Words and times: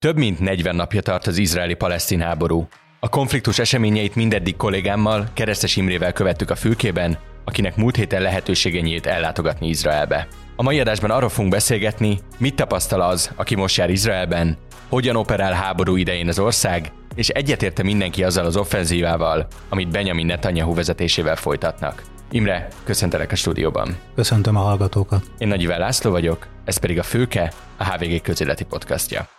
Több 0.00 0.16
mint 0.16 0.40
40 0.40 0.76
napja 0.76 1.00
tart 1.00 1.26
az 1.26 1.38
izraeli-palesztin 1.38 2.20
háború. 2.20 2.68
A 3.00 3.08
konfliktus 3.08 3.58
eseményeit 3.58 4.14
mindeddig 4.14 4.56
kollégámmal, 4.56 5.28
Keresztes 5.34 5.76
Imrével 5.76 6.12
követtük 6.12 6.50
a 6.50 6.56
fülkében, 6.56 7.18
akinek 7.44 7.76
múlt 7.76 7.96
héten 7.96 8.22
lehetősége 8.22 8.80
nyílt 8.80 9.06
ellátogatni 9.06 9.68
Izraelbe. 9.68 10.28
A 10.56 10.62
mai 10.62 10.80
adásban 10.80 11.10
arról 11.10 11.28
fogunk 11.28 11.52
beszélgetni, 11.52 12.18
mit 12.36 12.54
tapasztal 12.54 13.00
az, 13.00 13.30
aki 13.36 13.54
most 13.54 13.76
jár 13.76 13.90
Izraelben, 13.90 14.56
hogyan 14.88 15.16
operál 15.16 15.52
háború 15.52 15.96
idején 15.96 16.28
az 16.28 16.38
ország, 16.38 16.92
és 17.14 17.28
egyetérte 17.28 17.82
mindenki 17.82 18.24
azzal 18.24 18.44
az 18.44 18.56
offenzívával, 18.56 19.46
amit 19.68 19.90
Benjamin 19.90 20.26
Netanyahu 20.26 20.74
vezetésével 20.74 21.36
folytatnak. 21.36 22.02
Imre, 22.30 22.68
köszöntelek 22.84 23.32
a 23.32 23.36
stúdióban. 23.36 23.96
Köszöntöm 24.14 24.56
a 24.56 24.60
hallgatókat. 24.60 25.22
Én 25.38 25.48
Nagy 25.48 25.62
László 25.62 26.10
vagyok, 26.10 26.46
ez 26.64 26.78
pedig 26.78 26.98
a 26.98 27.02
Főke, 27.02 27.52
a 27.76 27.84
HVG 27.84 28.20
közéleti 28.20 28.64
podcastja. 28.64 29.37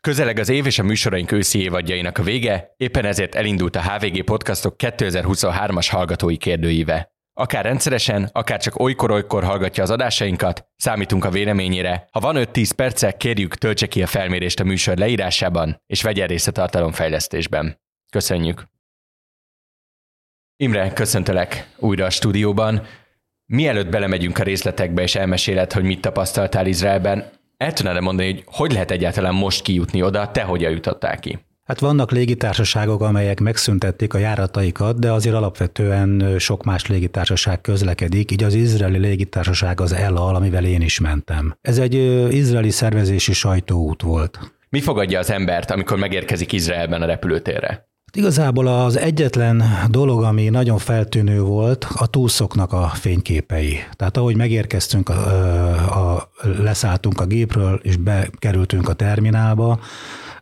Közeleg 0.00 0.38
az 0.38 0.48
év 0.48 0.66
és 0.66 0.78
a 0.78 0.82
műsoraink 0.82 1.32
őszi 1.32 1.62
évadjainak 1.62 2.18
a 2.18 2.22
vége, 2.22 2.74
éppen 2.76 3.04
ezért 3.04 3.34
elindult 3.34 3.76
a 3.76 3.82
HVG 3.82 4.24
Podcastok 4.24 4.74
2023-as 4.78 5.86
hallgatói 5.90 6.36
kérdőíve. 6.36 7.12
Akár 7.32 7.64
rendszeresen, 7.64 8.28
akár 8.32 8.60
csak 8.60 8.80
olykor-olykor 8.80 9.44
hallgatja 9.44 9.82
az 9.82 9.90
adásainkat, 9.90 10.66
számítunk 10.76 11.24
a 11.24 11.30
véleményére. 11.30 12.08
Ha 12.10 12.20
van 12.20 12.36
5-10 12.38 12.70
perce, 12.76 13.12
kérjük, 13.12 13.54
töltse 13.54 13.86
ki 13.86 14.02
a 14.02 14.06
felmérést 14.06 14.60
a 14.60 14.64
műsor 14.64 14.96
leírásában, 14.96 15.82
és 15.86 16.02
vegyen 16.02 16.26
részt 16.26 16.48
a 16.48 16.52
tartalomfejlesztésben. 16.52 17.80
Köszönjük! 18.12 18.64
Imre, 20.56 20.92
köszöntelek 20.92 21.68
újra 21.76 22.04
a 22.04 22.10
stúdióban. 22.10 22.86
Mielőtt 23.46 23.88
belemegyünk 23.88 24.38
a 24.38 24.42
részletekbe 24.42 25.02
és 25.02 25.14
elmeséled, 25.14 25.72
hogy 25.72 25.84
mit 25.84 26.00
tapasztaltál 26.00 26.66
Izraelben, 26.66 27.30
el 27.60 27.72
tudnád 27.72 28.00
mondani, 28.00 28.32
hogy 28.32 28.44
hogy 28.46 28.72
lehet 28.72 28.90
egyáltalán 28.90 29.34
most 29.34 29.62
kijutni 29.62 30.02
oda, 30.02 30.30
te 30.30 30.42
hogyan 30.42 30.70
jutottál 30.70 31.18
ki? 31.18 31.38
Hát 31.64 31.78
vannak 31.78 32.10
légitársaságok, 32.10 33.00
amelyek 33.00 33.40
megszüntették 33.40 34.14
a 34.14 34.18
járataikat, 34.18 34.98
de 34.98 35.12
azért 35.12 35.34
alapvetően 35.34 36.38
sok 36.38 36.64
más 36.64 36.86
légitársaság 36.86 37.60
közlekedik, 37.60 38.30
így 38.30 38.42
az 38.42 38.54
izraeli 38.54 38.98
légitársaság 38.98 39.80
az 39.80 39.92
ELA, 39.92 40.26
amivel 40.26 40.64
én 40.64 40.80
is 40.80 41.00
mentem. 41.00 41.56
Ez 41.60 41.78
egy 41.78 41.94
izraeli 42.34 42.70
szervezési 42.70 43.32
sajtóút 43.32 44.02
volt. 44.02 44.38
Mi 44.68 44.80
fogadja 44.80 45.18
az 45.18 45.30
embert, 45.30 45.70
amikor 45.70 45.98
megérkezik 45.98 46.52
Izraelben 46.52 47.02
a 47.02 47.06
repülőtérre? 47.06 47.89
Igazából 48.12 48.66
az 48.66 48.96
egyetlen 48.96 49.64
dolog, 49.88 50.22
ami 50.22 50.48
nagyon 50.48 50.78
feltűnő 50.78 51.40
volt, 51.40 51.86
a 51.94 52.06
túlszoknak 52.06 52.72
a 52.72 52.88
fényképei. 52.88 53.78
Tehát 53.92 54.16
ahogy 54.16 54.36
megérkeztünk, 54.36 55.08
a, 55.08 56.14
a, 56.14 56.30
leszálltunk 56.58 57.20
a 57.20 57.26
gépről, 57.26 57.80
és 57.82 57.96
bekerültünk 57.96 58.88
a 58.88 58.92
terminálba, 58.92 59.80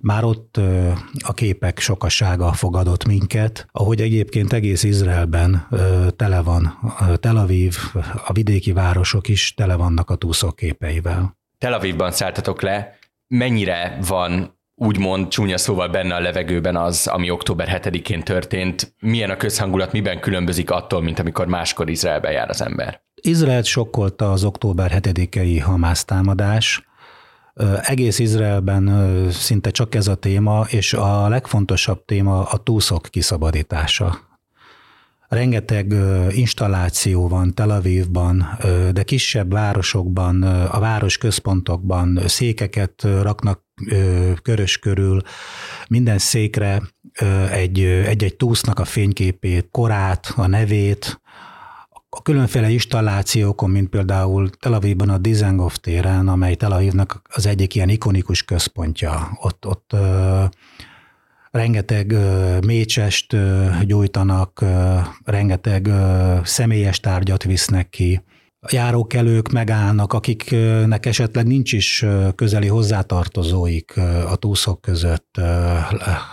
már 0.00 0.24
ott 0.24 0.60
a 1.18 1.32
képek 1.32 1.78
sokassága 1.78 2.52
fogadott 2.52 3.06
minket, 3.06 3.66
ahogy 3.72 4.00
egyébként 4.00 4.52
egész 4.52 4.82
Izraelben 4.82 5.68
tele 6.16 6.40
van, 6.40 6.78
Tel 7.20 7.36
Aviv, 7.36 7.76
a 8.26 8.32
vidéki 8.32 8.72
városok 8.72 9.28
is 9.28 9.54
tele 9.54 9.74
vannak 9.74 10.10
a 10.10 10.14
túszok 10.14 10.56
képeivel. 10.56 11.36
Tel 11.58 11.72
Avivban 11.72 12.10
szálltatok 12.10 12.62
le, 12.62 12.98
mennyire 13.26 13.98
van 14.08 14.57
úgymond 14.78 15.28
csúnya 15.28 15.58
szóval 15.58 15.88
benne 15.88 16.14
a 16.14 16.20
levegőben 16.20 16.76
az, 16.76 17.06
ami 17.06 17.30
október 17.30 17.80
7-én 17.82 18.22
történt. 18.22 18.94
Milyen 19.00 19.30
a 19.30 19.36
közhangulat, 19.36 19.92
miben 19.92 20.20
különbözik 20.20 20.70
attól, 20.70 21.02
mint 21.02 21.18
amikor 21.18 21.46
máskor 21.46 21.90
Izraelbe 21.90 22.30
jár 22.30 22.48
az 22.48 22.62
ember? 22.62 23.02
Izraelt 23.20 23.64
sokkolta 23.64 24.32
az 24.32 24.44
október 24.44 25.00
7-i 25.02 25.62
Hamász 25.64 26.04
támadás. 26.04 26.86
Egész 27.82 28.18
Izraelben 28.18 28.90
szinte 29.30 29.70
csak 29.70 29.94
ez 29.94 30.08
a 30.08 30.14
téma, 30.14 30.64
és 30.68 30.92
a 30.92 31.28
legfontosabb 31.28 32.04
téma 32.04 32.42
a 32.42 32.56
túszok 32.56 33.02
kiszabadítása. 33.10 34.18
Rengeteg 35.28 35.94
installáció 36.30 37.28
van 37.28 37.54
Tel 37.54 37.70
Avivban, 37.70 38.58
de 38.92 39.02
kisebb 39.02 39.52
városokban, 39.52 40.42
a 40.42 40.78
város 40.78 41.18
központokban 41.18 42.20
székeket 42.26 43.02
raknak 43.22 43.66
körös 44.42 44.78
körül, 44.78 45.22
minden 45.88 46.18
székre 46.18 46.82
egy-egy 47.50 48.34
túsznak 48.36 48.78
a 48.78 48.84
fényképét, 48.84 49.68
korát, 49.70 50.32
a 50.36 50.46
nevét, 50.46 51.20
a 52.10 52.22
különféle 52.22 52.68
installációkon, 52.70 53.70
mint 53.70 53.88
például 53.88 54.50
Tel 54.50 54.72
Avivban 54.72 55.08
a 55.08 55.18
Dizengoff 55.18 55.74
téren, 55.74 56.28
amely 56.28 56.54
Tel 56.54 56.72
Avivnak 56.72 57.22
az 57.28 57.46
egyik 57.46 57.74
ilyen 57.74 57.88
ikonikus 57.88 58.42
központja. 58.42 59.38
Ott, 59.40 59.66
ott 59.66 59.96
rengeteg 61.50 62.14
mécsest 62.66 63.36
gyújtanak, 63.86 64.64
rengeteg 65.24 65.90
személyes 66.44 67.00
tárgyat 67.00 67.42
visznek 67.42 67.88
ki. 67.88 68.22
Járókelők 68.72 69.48
megállnak, 69.50 70.12
akiknek 70.12 71.06
esetleg 71.06 71.46
nincs 71.46 71.72
is 71.72 72.04
közeli 72.34 72.66
hozzátartozóik 72.66 73.96
a 74.30 74.36
túszok 74.36 74.80
között. 74.80 75.40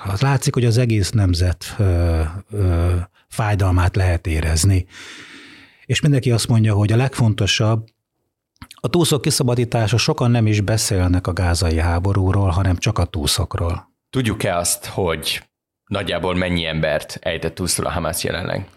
Az 0.06 0.22
látszik, 0.22 0.54
hogy 0.54 0.66
az 0.66 0.78
egész 0.78 1.10
nemzet 1.10 1.76
fájdalmát 3.28 3.96
lehet 3.96 4.28
érezni. 4.28 4.86
És 5.86 6.02
mindenki 6.02 6.32
azt 6.32 6.48
mondja, 6.48 6.74
hogy 6.74 6.92
a 6.92 6.96
legfontosabb, 6.96 7.86
a 8.76 8.88
túszok 8.88 9.22
kiszabadítása 9.22 9.98
sokan 9.98 10.32
nem 10.32 10.48
is 10.48 10.62
beszélnek 10.62 11.28
a 11.28 11.34
gázai 11.34 11.80
háborúról, 11.80 12.50
hanem 12.50 12.78
csak 12.78 12.98
a 12.98 13.06
túszokról. 13.06 13.94
Tudjuk-e 14.10 14.58
azt, 14.58 14.86
hogy 14.86 15.50
nagyjából 15.86 16.36
mennyi 16.36 16.66
embert 16.66 17.18
ejtett 17.22 17.56
túlszul 17.56 17.86
a 17.86 17.92
Hamász 17.92 18.24
jelenleg? 18.24 18.70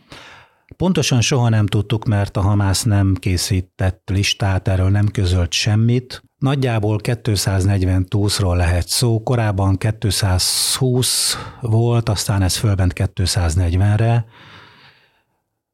Pontosan 0.79 1.21
soha 1.21 1.49
nem 1.49 1.67
tudtuk, 1.67 2.05
mert 2.05 2.37
a 2.37 2.41
Hamász 2.41 2.83
nem 2.83 3.15
készített 3.15 4.09
listát, 4.13 4.69
erről 4.69 4.89
nem 4.89 5.09
közölt 5.09 5.53
semmit. 5.53 6.23
Nagyjából 6.37 6.99
240 6.99 8.07
túszról 8.07 8.57
lehet 8.57 8.89
szó, 8.89 9.23
korábban 9.23 9.77
220 9.77 11.37
volt, 11.61 12.09
aztán 12.09 12.43
ez 12.43 12.57
fölbent 12.57 12.93
240-re. 12.97 14.27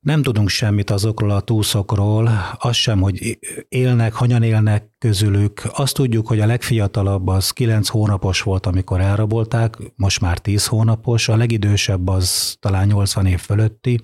Nem 0.01 0.23
tudunk 0.23 0.49
semmit 0.49 0.91
azokról 0.91 1.31
a 1.31 1.41
túszokról, 1.41 2.31
az 2.59 2.77
sem, 2.77 3.01
hogy 3.01 3.39
élnek, 3.69 4.13
hanyan 4.13 4.43
élnek 4.43 4.85
közülük. 4.99 5.63
Azt 5.73 5.95
tudjuk, 5.95 6.27
hogy 6.27 6.41
a 6.41 6.47
legfiatalabb 6.47 7.27
az 7.27 7.51
9 7.51 7.89
hónapos 7.89 8.43
volt, 8.43 8.67
amikor 8.67 9.01
elrabolták, 9.01 9.77
most 9.97 10.21
már 10.21 10.39
10 10.39 10.67
hónapos, 10.67 11.29
a 11.29 11.37
legidősebb 11.37 12.09
az 12.09 12.57
talán 12.61 12.87
80 12.87 13.27
év 13.27 13.39
fölötti. 13.39 14.01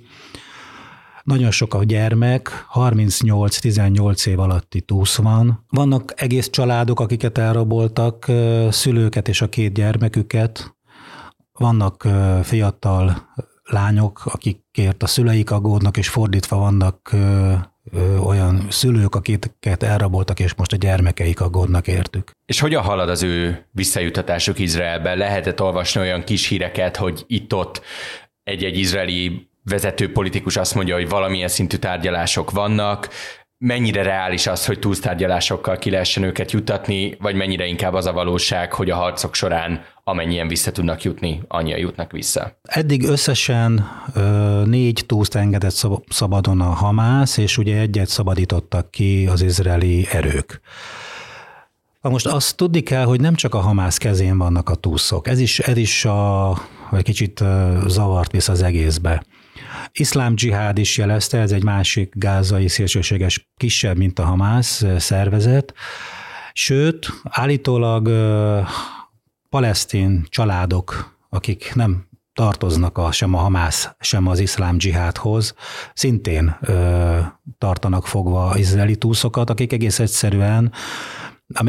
Nagyon 1.31 1.51
sok 1.51 1.75
a 1.75 1.85
gyermek, 1.85 2.67
38-18 2.75 4.27
év 4.27 4.39
alatti 4.39 4.81
túsz 4.81 5.17
van. 5.17 5.67
Vannak 5.69 6.13
egész 6.17 6.51
családok, 6.51 7.01
akiket 7.01 7.39
elraboltak, 7.39 8.27
szülőket 8.71 9.29
és 9.29 9.41
a 9.41 9.49
két 9.49 9.73
gyermeküket. 9.73 10.77
Vannak 11.53 12.09
fiatal 12.43 13.33
lányok, 13.63 14.23
akikért 14.25 15.03
a 15.03 15.07
szüleik 15.07 15.51
aggódnak, 15.51 15.97
és 15.97 16.09
fordítva 16.09 16.57
vannak 16.57 17.17
olyan 18.25 18.67
szülők, 18.71 19.15
akiket 19.15 19.83
elraboltak, 19.83 20.41
és 20.41 20.55
most 20.55 20.73
a 20.73 20.77
gyermekeik 20.77 21.41
aggódnak 21.41 21.87
értük. 21.87 22.31
És 22.47 22.61
hogyan 22.61 22.83
halad 22.83 23.09
az 23.09 23.23
ő 23.23 23.67
visszajutatásuk 23.71 24.59
Izraelben? 24.59 25.19
Lehetett 25.19 25.63
olvasni 25.63 26.01
olyan 26.01 26.25
kis 26.25 26.49
híreket, 26.49 26.97
hogy 26.97 27.25
itt-ott 27.27 27.83
egy-egy 28.43 28.79
izraeli 28.79 29.49
vezető 29.65 30.13
politikus 30.13 30.57
azt 30.57 30.75
mondja, 30.75 30.95
hogy 30.95 31.09
valamilyen 31.09 31.49
szintű 31.49 31.77
tárgyalások 31.77 32.51
vannak, 32.51 33.09
mennyire 33.59 34.03
reális 34.03 34.47
az, 34.47 34.67
hogy 34.67 34.79
túlsztárgyalásokkal 34.79 35.79
ki 35.79 35.91
lehessen 35.91 36.23
őket 36.23 36.53
jutatni, 36.53 37.17
vagy 37.19 37.35
mennyire 37.35 37.67
inkább 37.67 37.95
az 37.95 38.07
a 38.07 38.13
valóság, 38.13 38.73
hogy 38.73 38.91
a 38.91 38.97
harcok 38.97 39.35
során 39.35 39.85
amennyien 40.05 40.49
vissza 40.49 40.73
tudnak 40.73 41.03
jutni, 41.03 41.43
annyian 41.49 41.79
jutnak 41.79 42.13
vissza. 42.13 42.59
Eddig 42.63 43.05
összesen 43.05 43.89
ö, 44.15 44.21
négy 44.67 45.03
túszt 45.07 45.35
engedett 45.35 45.87
szabadon 46.09 46.61
a 46.61 46.65
Hamász, 46.71 47.37
és 47.37 47.59
ugye 47.59 47.79
egyet 47.79 48.09
szabadítottak 48.09 48.91
ki 48.91 49.27
az 49.27 49.43
izraeli 49.43 50.07
erők. 50.11 50.61
Na 52.01 52.11
most 52.11 52.27
azt 52.27 52.57
tudni 52.57 52.81
kell, 52.81 53.05
hogy 53.05 53.21
nem 53.21 53.35
csak 53.35 53.55
a 53.55 53.61
Hamász 53.61 53.97
kezén 53.97 54.39
vannak 54.39 54.69
a 54.69 54.75
túszok. 54.75 55.29
Ez 55.29 55.39
is, 55.39 55.59
ez 55.59 55.77
is 55.77 56.05
a, 56.05 56.53
egy 56.93 57.03
kicsit 57.03 57.45
zavart 57.87 58.33
visz 58.33 58.49
az 58.49 58.63
egészbe. 58.63 59.23
Iszlám 59.93 60.35
dzsihád 60.35 60.79
is 60.79 60.99
jelezte, 60.99 61.39
ez 61.39 61.53
egy 61.53 61.65
másik 61.65 62.13
gázai 62.17 62.69
szélsőséges, 62.69 63.51
kisebb, 63.57 63.97
mint 63.97 64.19
a 64.19 64.25
Hamász 64.25 64.85
szervezet. 64.99 65.75
Sőt, 66.53 67.09
állítólag 67.23 68.09
palesztin 69.49 70.27
családok, 70.29 71.19
akik 71.29 71.75
nem 71.75 72.09
tartoznak 72.33 72.99
a, 72.99 73.13
sem 73.13 73.35
a 73.35 73.39
Hamász, 73.39 73.91
sem 74.01 74.27
az 74.27 74.39
iszlám 74.39 74.77
dzsihádhoz, 74.77 75.55
szintén 75.95 76.57
ö, 76.61 77.19
tartanak 77.59 78.07
fogva 78.07 78.59
izraeli 78.59 78.97
túszokat, 78.97 79.51
akik 79.51 79.73
egész 79.73 79.99
egyszerűen 79.99 80.73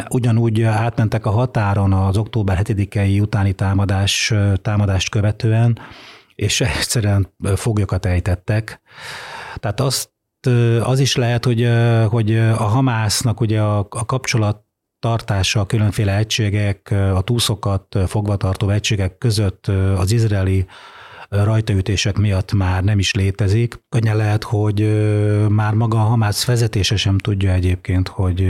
ugyanúgy 0.09 0.61
átmentek 0.61 1.25
a 1.25 1.29
határon 1.29 1.93
az 1.93 2.17
október 2.17 2.61
7-i 2.63 3.21
utáni 3.21 3.53
támadás, 3.53 4.33
támadást 4.61 5.09
követően, 5.09 5.79
és 6.35 6.61
egyszerűen 6.61 7.33
foglyokat 7.55 8.05
ejtettek. 8.05 8.81
Tehát 9.55 9.79
azt, 9.79 10.09
az 10.83 10.99
is 10.99 11.15
lehet, 11.15 11.45
hogy, 11.45 11.69
hogy 12.09 12.37
a 12.37 12.63
Hamásznak 12.63 13.39
ugye 13.39 13.61
a, 13.61 13.77
a 13.89 14.05
kapcsolat 14.05 14.63
tartása 14.99 15.59
a 15.59 15.65
különféle 15.65 16.17
egységek, 16.17 16.91
a 16.91 17.21
túszokat 17.21 17.97
fogvatartó 18.07 18.69
egységek 18.69 19.17
között 19.17 19.67
az 19.97 20.11
izraeli 20.11 20.65
rajtaütések 21.29 22.17
miatt 22.17 22.53
már 22.53 22.83
nem 22.83 22.99
is 22.99 23.13
létezik. 23.13 23.83
Könnyen 23.89 24.15
lehet, 24.15 24.43
hogy 24.43 24.79
már 25.49 25.73
maga 25.73 25.97
a 25.97 26.07
Hamász 26.07 26.45
vezetése 26.45 26.95
sem 26.95 27.17
tudja 27.17 27.51
egyébként, 27.51 28.07
hogy 28.07 28.41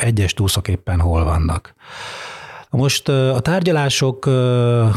egyes 0.00 0.34
túszok 0.34 0.68
éppen 0.68 1.00
hol 1.00 1.24
vannak. 1.24 1.74
Most 2.76 3.08
a 3.08 3.40
tárgyalások 3.40 4.24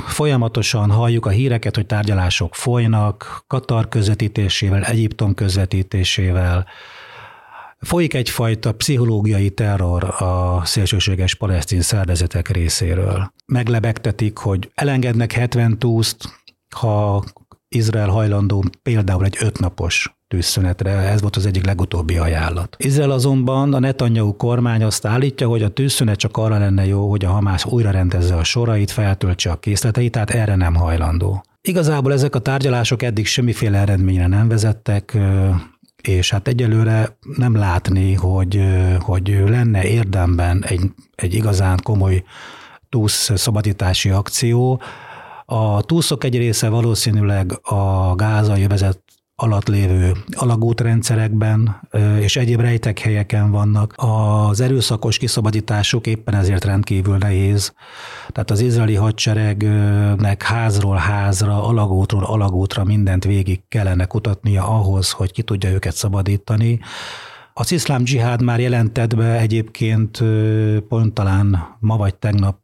folyamatosan 0.08 0.92
halljuk 0.92 1.26
a 1.26 1.30
híreket, 1.30 1.76
hogy 1.76 1.86
tárgyalások 1.86 2.56
folynak, 2.56 3.44
Katar 3.48 3.88
közvetítésével, 3.88 4.84
Egyiptom 4.84 5.34
közvetítésével, 5.34 6.68
Folyik 7.80 8.14
egyfajta 8.14 8.74
pszichológiai 8.74 9.50
terror 9.50 10.04
a 10.04 10.62
szélsőséges 10.66 11.36
palesztin 11.36 11.82
szervezetek 11.82 12.50
részéről. 12.50 13.34
Meglebegtetik, 13.46 14.38
hogy 14.38 14.72
elengednek 14.76 15.32
70 15.32 15.78
túszt, 15.78 16.42
ha 16.76 17.24
Izrael 17.68 18.10
hajlandó 18.10 18.64
például 18.84 19.26
egy 19.26 19.38
ötnapos 19.40 20.19
tűzszünetre, 20.30 20.92
ez 20.92 21.22
volt 21.22 21.36
az 21.36 21.46
egyik 21.46 21.66
legutóbbi 21.66 22.18
ajánlat. 22.18 22.76
Izrael 22.80 23.12
azonban 23.12 23.74
a 23.74 23.80
Netanyahu 23.80 24.36
kormány 24.36 24.84
azt 24.84 25.06
állítja, 25.06 25.48
hogy 25.48 25.64
a 25.64 25.70
tűzszünet 25.70 26.18
csak 26.18 26.38
arra 26.38 26.58
lenne 26.58 26.86
jó, 26.86 27.10
hogy 27.10 27.26
a 27.26 27.30
Hamász 27.30 27.66
újra 27.66 27.92
rendezze 27.92 28.36
a 28.36 28.44
sorait, 28.44 28.92
feltöltse 28.92 29.52
a 29.52 29.56
készleteit, 29.56 30.12
tehát 30.12 30.30
erre 30.30 30.56
nem 30.56 30.76
hajlandó. 30.76 31.44
Igazából 31.62 32.14
ezek 32.14 32.36
a 32.36 32.40
tárgyalások 32.40 33.02
eddig 33.02 33.26
semmiféle 33.26 33.78
eredményre 33.78 34.28
nem 34.28 34.48
vezettek, 34.48 35.18
és 36.02 36.30
hát 36.30 36.48
egyelőre 36.48 37.18
nem 37.38 37.56
látni, 37.56 38.14
hogy, 38.14 38.64
hogy 39.00 39.44
lenne 39.48 39.84
érdemben 39.84 40.64
egy, 40.68 40.82
egy 41.16 41.34
igazán 41.34 41.80
komoly 41.84 42.24
túsz 42.90 43.32
szabadítási 43.36 44.10
akció, 44.10 44.82
a 45.46 45.82
túszok 45.82 46.24
egy 46.24 46.38
része 46.38 46.70
valószínűleg 46.70 47.60
a 47.62 48.16
gázai 48.16 48.68
vezet 48.68 49.00
alatt 49.42 49.68
lévő 49.68 50.12
alagútrendszerekben 50.32 51.82
és 52.20 52.36
egyéb 52.36 52.60
rejtek 52.60 53.00
helyeken 53.00 53.52
vannak. 53.52 53.94
Az 53.96 54.60
erőszakos 54.60 55.18
kiszabadításuk 55.18 56.08
éppen 56.08 56.36
ezért 56.36 56.66
rendkívül 56.66 57.18
nehéz. 57.18 57.74
Tehát 58.28 58.52
az 58.52 58.60
izraeli 58.60 58.96
hadseregnek 58.96 60.44
házról 60.44 60.96
házra, 60.96 61.64
alagútról 61.64 62.24
alagútra 62.24 62.84
mindent 62.84 63.24
végig 63.24 63.62
kellene 63.68 64.06
kutatnia 64.06 64.68
ahhoz, 64.68 65.12
hogy 65.12 65.32
ki 65.32 65.42
tudja 65.42 65.70
őket 65.70 65.96
szabadítani. 65.96 66.80
Az 67.54 67.72
iszlám 67.72 68.04
dzsihád 68.04 68.42
már 68.42 68.60
jelentett 68.60 69.16
be 69.16 69.38
egyébként 69.40 70.24
pont 70.88 71.14
talán 71.14 71.78
ma 71.80 71.98
vagy 71.98 72.16
tegnap 72.16 72.58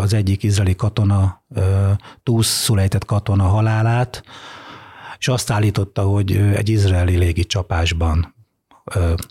az 0.00 0.14
egyik 0.14 0.42
izraeli 0.42 0.74
katona, 0.74 1.42
túlszulejtett 2.22 3.04
katona 3.04 3.44
halálát, 3.44 4.22
és 5.20 5.28
azt 5.28 5.50
állította, 5.50 6.02
hogy 6.02 6.36
egy 6.36 6.68
izraeli 6.68 7.16
légi 7.16 7.44
csapásban 7.44 8.34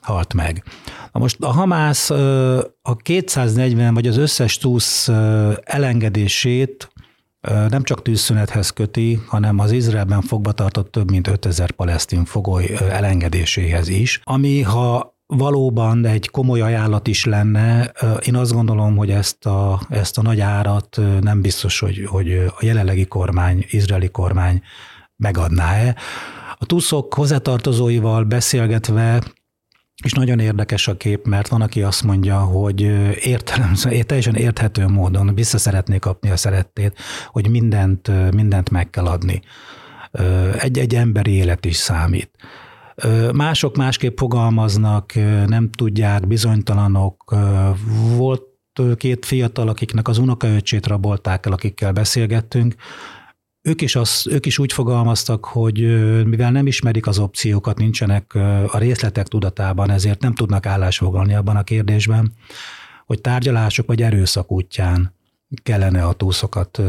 halt 0.02 0.34
meg. 0.34 0.64
Na 1.12 1.20
most 1.20 1.38
a 1.40 1.52
Hamász 1.52 2.10
a 2.82 2.96
240 3.02 3.94
vagy 3.94 4.08
az 4.08 4.18
összes 4.18 4.58
túsz 4.58 5.08
elengedését 5.64 6.92
nem 7.70 7.84
csak 7.84 8.02
tűzszünethez 8.02 8.70
köti, 8.70 9.20
hanem 9.28 9.60
az 9.60 9.72
Izraelben 9.72 10.22
fogva 10.22 10.52
több 10.92 11.12
mint 11.12 11.28
5000 11.28 11.72
palesztin 11.72 12.26
fogoly 12.26 12.72
elengedéséhez 12.90 13.88
is, 13.88 14.22
ami 14.24 14.62
ha 14.62 15.18
valóban 15.26 16.06
egy 16.06 16.30
komoly 16.30 16.62
ajánlat 16.62 17.08
is 17.08 17.26
lenne, 17.26 17.92
én 18.26 18.36
azt 18.36 18.54
gondolom, 18.54 18.98
hogy 18.98 19.10
ezt 19.10 19.46
a, 19.46 19.82
ezt 19.90 20.18
a 20.18 20.22
nagy 20.22 20.40
árat 20.40 21.00
nem 21.22 21.42
biztos, 21.42 21.80
hogy, 21.80 22.06
hogy 22.06 22.32
a 22.32 22.60
jelenlegi 22.66 23.06
kormány, 23.06 23.66
izraeli 23.70 24.10
kormány 24.10 24.62
megadná-e. 25.20 25.96
A 26.58 26.66
tuszok 26.66 27.14
hozzátartozóival 27.14 28.24
beszélgetve 28.24 29.22
és 30.04 30.12
nagyon 30.12 30.40
érdekes 30.40 30.88
a 30.88 30.98
kép, 30.98 31.26
mert 31.26 31.48
van, 31.48 31.62
aki 31.62 31.82
azt 31.82 32.04
mondja, 32.04 32.40
hogy 32.40 32.82
értelem, 33.26 33.74
teljesen 34.06 34.36
érthető 34.36 34.88
módon 34.88 35.36
vissza 35.36 35.58
szeretné 35.58 35.98
kapni 35.98 36.30
a 36.30 36.38
szerettét, 36.38 36.98
hogy 37.28 37.50
mindent, 37.50 38.32
mindent 38.34 38.70
meg 38.70 38.90
kell 38.90 39.06
adni. 39.06 39.42
Egy-egy 40.60 40.96
emberi 40.96 41.32
élet 41.32 41.66
is 41.66 41.76
számít. 41.76 42.32
Mások 43.34 43.76
másképp 43.76 44.18
fogalmaznak, 44.18 45.14
nem 45.48 45.70
tudják, 45.72 46.28
bizonytalanok. 46.28 47.36
Volt 48.16 48.44
két 48.96 49.26
fiatal, 49.26 49.68
akiknek 49.68 50.08
az 50.08 50.18
unokaöcsét 50.18 50.88
rabolták 50.88 51.46
el, 51.46 51.52
akikkel 51.52 51.92
beszélgettünk, 51.92 52.76
ők 53.62 53.82
is, 53.82 53.96
az, 53.96 54.28
ők 54.30 54.46
is 54.46 54.58
úgy 54.58 54.74
fogalmaztak, 54.74 55.46
hogy 55.46 55.78
mivel 56.26 56.52
nem 56.52 56.68
ismerik 56.68 57.08
az 57.08 57.20
opciókat, 57.20 57.78
nincsenek 57.78 58.34
a 58.68 58.78
részletek 58.78 59.28
tudatában, 59.28 59.92
ezért 59.92 60.22
nem 60.22 60.34
tudnak 60.34 60.66
állásfoglalni 60.66 61.34
abban 61.34 61.56
a 61.56 61.64
kérdésben, 61.64 62.34
hogy 63.06 63.22
tárgyalások 63.22 63.88
vagy 63.88 64.02
erőszak 64.02 64.52
útján 64.52 65.16
kellene 65.64 66.04
a 66.06 66.14
túszokat 66.14 66.82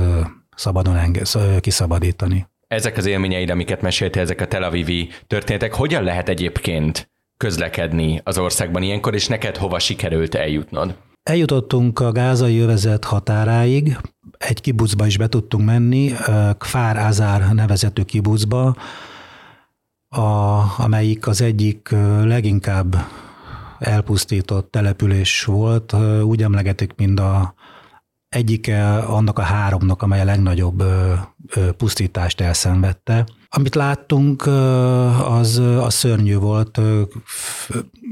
szabadon 0.56 0.96
enge- 0.96 1.60
kiszabadítani. 1.60 2.48
Ezek 2.68 2.96
az 2.96 3.06
élményeid, 3.06 3.50
amiket 3.50 3.82
mesélte, 3.82 4.20
ezek 4.20 4.40
a 4.40 4.46
Tel 4.46 4.62
Avivi 4.62 5.08
történetek, 5.26 5.74
hogyan 5.74 6.02
lehet 6.02 6.28
egyébként 6.28 7.10
közlekedni 7.36 8.20
az 8.24 8.38
országban 8.38 8.82
ilyenkor, 8.82 9.14
és 9.14 9.26
neked 9.26 9.56
hova 9.56 9.78
sikerült 9.78 10.34
eljutnod? 10.34 10.96
Eljutottunk 11.22 12.00
a 12.00 12.12
gázai 12.12 12.58
övezet 12.58 13.04
határáig, 13.04 13.96
egy 14.38 14.60
kibucba 14.60 15.06
is 15.06 15.16
be 15.16 15.28
tudtunk 15.28 15.64
menni, 15.64 16.12
Kfár 16.58 16.96
Azár 16.96 17.52
nevezetű 17.52 18.02
kibucba, 18.02 18.76
a, 20.08 20.22
amelyik 20.78 21.26
az 21.26 21.40
egyik 21.40 21.88
leginkább 22.22 22.96
elpusztított 23.78 24.70
település 24.70 25.44
volt. 25.44 25.92
Úgy 26.22 26.42
emlegetik, 26.42 26.92
mint 26.96 27.20
a 27.20 27.54
egyike 28.28 28.96
annak 28.96 29.38
a 29.38 29.42
háromnak, 29.42 30.02
amely 30.02 30.20
a 30.20 30.24
legnagyobb 30.24 30.82
pusztítást 31.76 32.40
elszenvedte. 32.40 33.26
Amit 33.52 33.74
láttunk, 33.74 34.46
az 35.26 35.58
a 35.58 35.90
szörnyű 35.90 36.36
volt, 36.36 36.80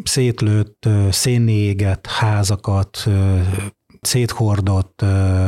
szétlőtt, 0.04 0.88
szénégett 1.11 2.07
házakat, 2.07 3.07
széthordott, 4.00 5.04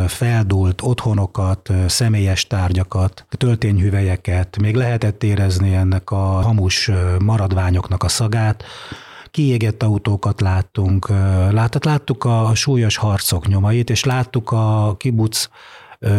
feldult 0.06 0.82
otthonokat, 0.82 1.72
személyes 1.86 2.46
tárgyakat, 2.46 3.26
töltényhüvelyeket, 3.28 4.58
még 4.60 4.74
lehetett 4.74 5.22
érezni 5.22 5.74
ennek 5.74 6.10
a 6.10 6.16
hamus 6.16 6.90
maradványoknak 7.24 8.02
a 8.02 8.08
szagát, 8.08 8.64
kiégett 9.30 9.82
autókat 9.82 10.40
láttunk, 10.40 11.08
láttat, 11.50 11.84
láttuk 11.84 12.24
a 12.24 12.50
súlyos 12.54 12.96
harcok 12.96 13.46
nyomait, 13.46 13.90
és 13.90 14.04
láttuk 14.04 14.50
a 14.50 14.94
kibuc 14.98 15.48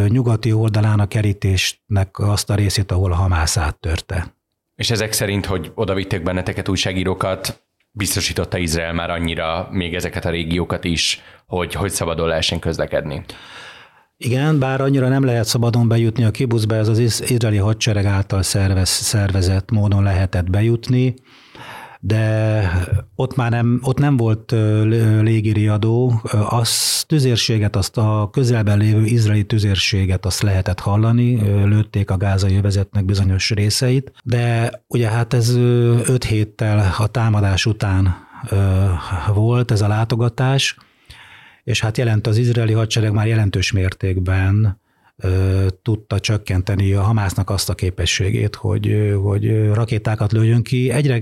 nyugati 0.07 0.51
oldalán 0.53 0.99
a 0.99 1.07
kerítésnek 1.07 2.19
azt 2.19 2.49
a 2.49 2.55
részét, 2.55 2.91
ahol 2.91 3.11
a 3.11 3.15
hamász 3.15 3.57
áttörte. 3.57 4.35
És 4.75 4.91
ezek 4.91 5.11
szerint, 5.11 5.45
hogy 5.45 5.71
oda 5.75 5.93
vitték 5.93 6.23
benneteket 6.23 6.69
újságírókat, 6.69 7.63
biztosította 7.91 8.57
Izrael 8.57 8.93
már 8.93 9.09
annyira 9.09 9.67
még 9.71 9.95
ezeket 9.95 10.25
a 10.25 10.29
régiókat 10.29 10.83
is, 10.83 11.21
hogy, 11.45 11.73
hogy 11.73 11.91
szabadon 11.91 12.27
lehessen 12.27 12.59
közlekedni. 12.59 13.23
Igen, 14.17 14.59
bár 14.59 14.81
annyira 14.81 15.07
nem 15.07 15.25
lehet 15.25 15.45
szabadon 15.45 15.87
bejutni 15.87 16.23
a 16.23 16.31
kibuszba, 16.31 16.75
ez 16.75 16.87
az 16.87 16.99
izraeli 17.29 17.57
hadsereg 17.57 18.05
által 18.05 18.41
szervez, 18.41 18.89
szervezett 18.89 19.71
módon 19.71 20.03
lehetett 20.03 20.49
bejutni 20.49 21.13
de 22.03 22.63
ott 23.15 23.35
már 23.35 23.51
nem, 23.51 23.79
ott 23.83 23.97
nem 23.97 24.17
volt 24.17 24.51
légiriadó, 25.21 26.21
az 26.49 27.03
tüzérséget, 27.07 27.75
azt 27.75 27.97
a 27.97 28.29
közelben 28.31 28.77
lévő 28.77 29.05
izraeli 29.05 29.45
tüzérséget 29.45 30.25
azt 30.25 30.41
lehetett 30.41 30.79
hallani, 30.79 31.35
lőtték 31.67 32.09
a 32.09 32.17
gázai 32.17 32.55
övezetnek 32.55 33.05
bizonyos 33.05 33.49
részeit, 33.49 34.11
de 34.23 34.71
ugye 34.87 35.09
hát 35.09 35.33
ez 35.33 35.55
öt 36.05 36.23
héttel 36.23 36.93
a 36.97 37.07
támadás 37.07 37.65
után 37.65 38.15
volt 39.33 39.71
ez 39.71 39.81
a 39.81 39.87
látogatás, 39.87 40.77
és 41.63 41.81
hát 41.81 41.97
jelent 41.97 42.27
az 42.27 42.37
izraeli 42.37 42.73
hadsereg 42.73 43.11
már 43.11 43.27
jelentős 43.27 43.71
mértékben 43.71 44.80
tudta 45.81 46.19
csökkenteni 46.19 46.93
a 46.93 47.01
Hamásznak 47.01 47.49
azt 47.49 47.69
a 47.69 47.73
képességét, 47.73 48.55
hogy, 48.55 49.13
hogy 49.23 49.71
rakétákat 49.73 50.31
lőjön 50.31 50.63
ki. 50.63 50.91
Egyre 50.91 51.21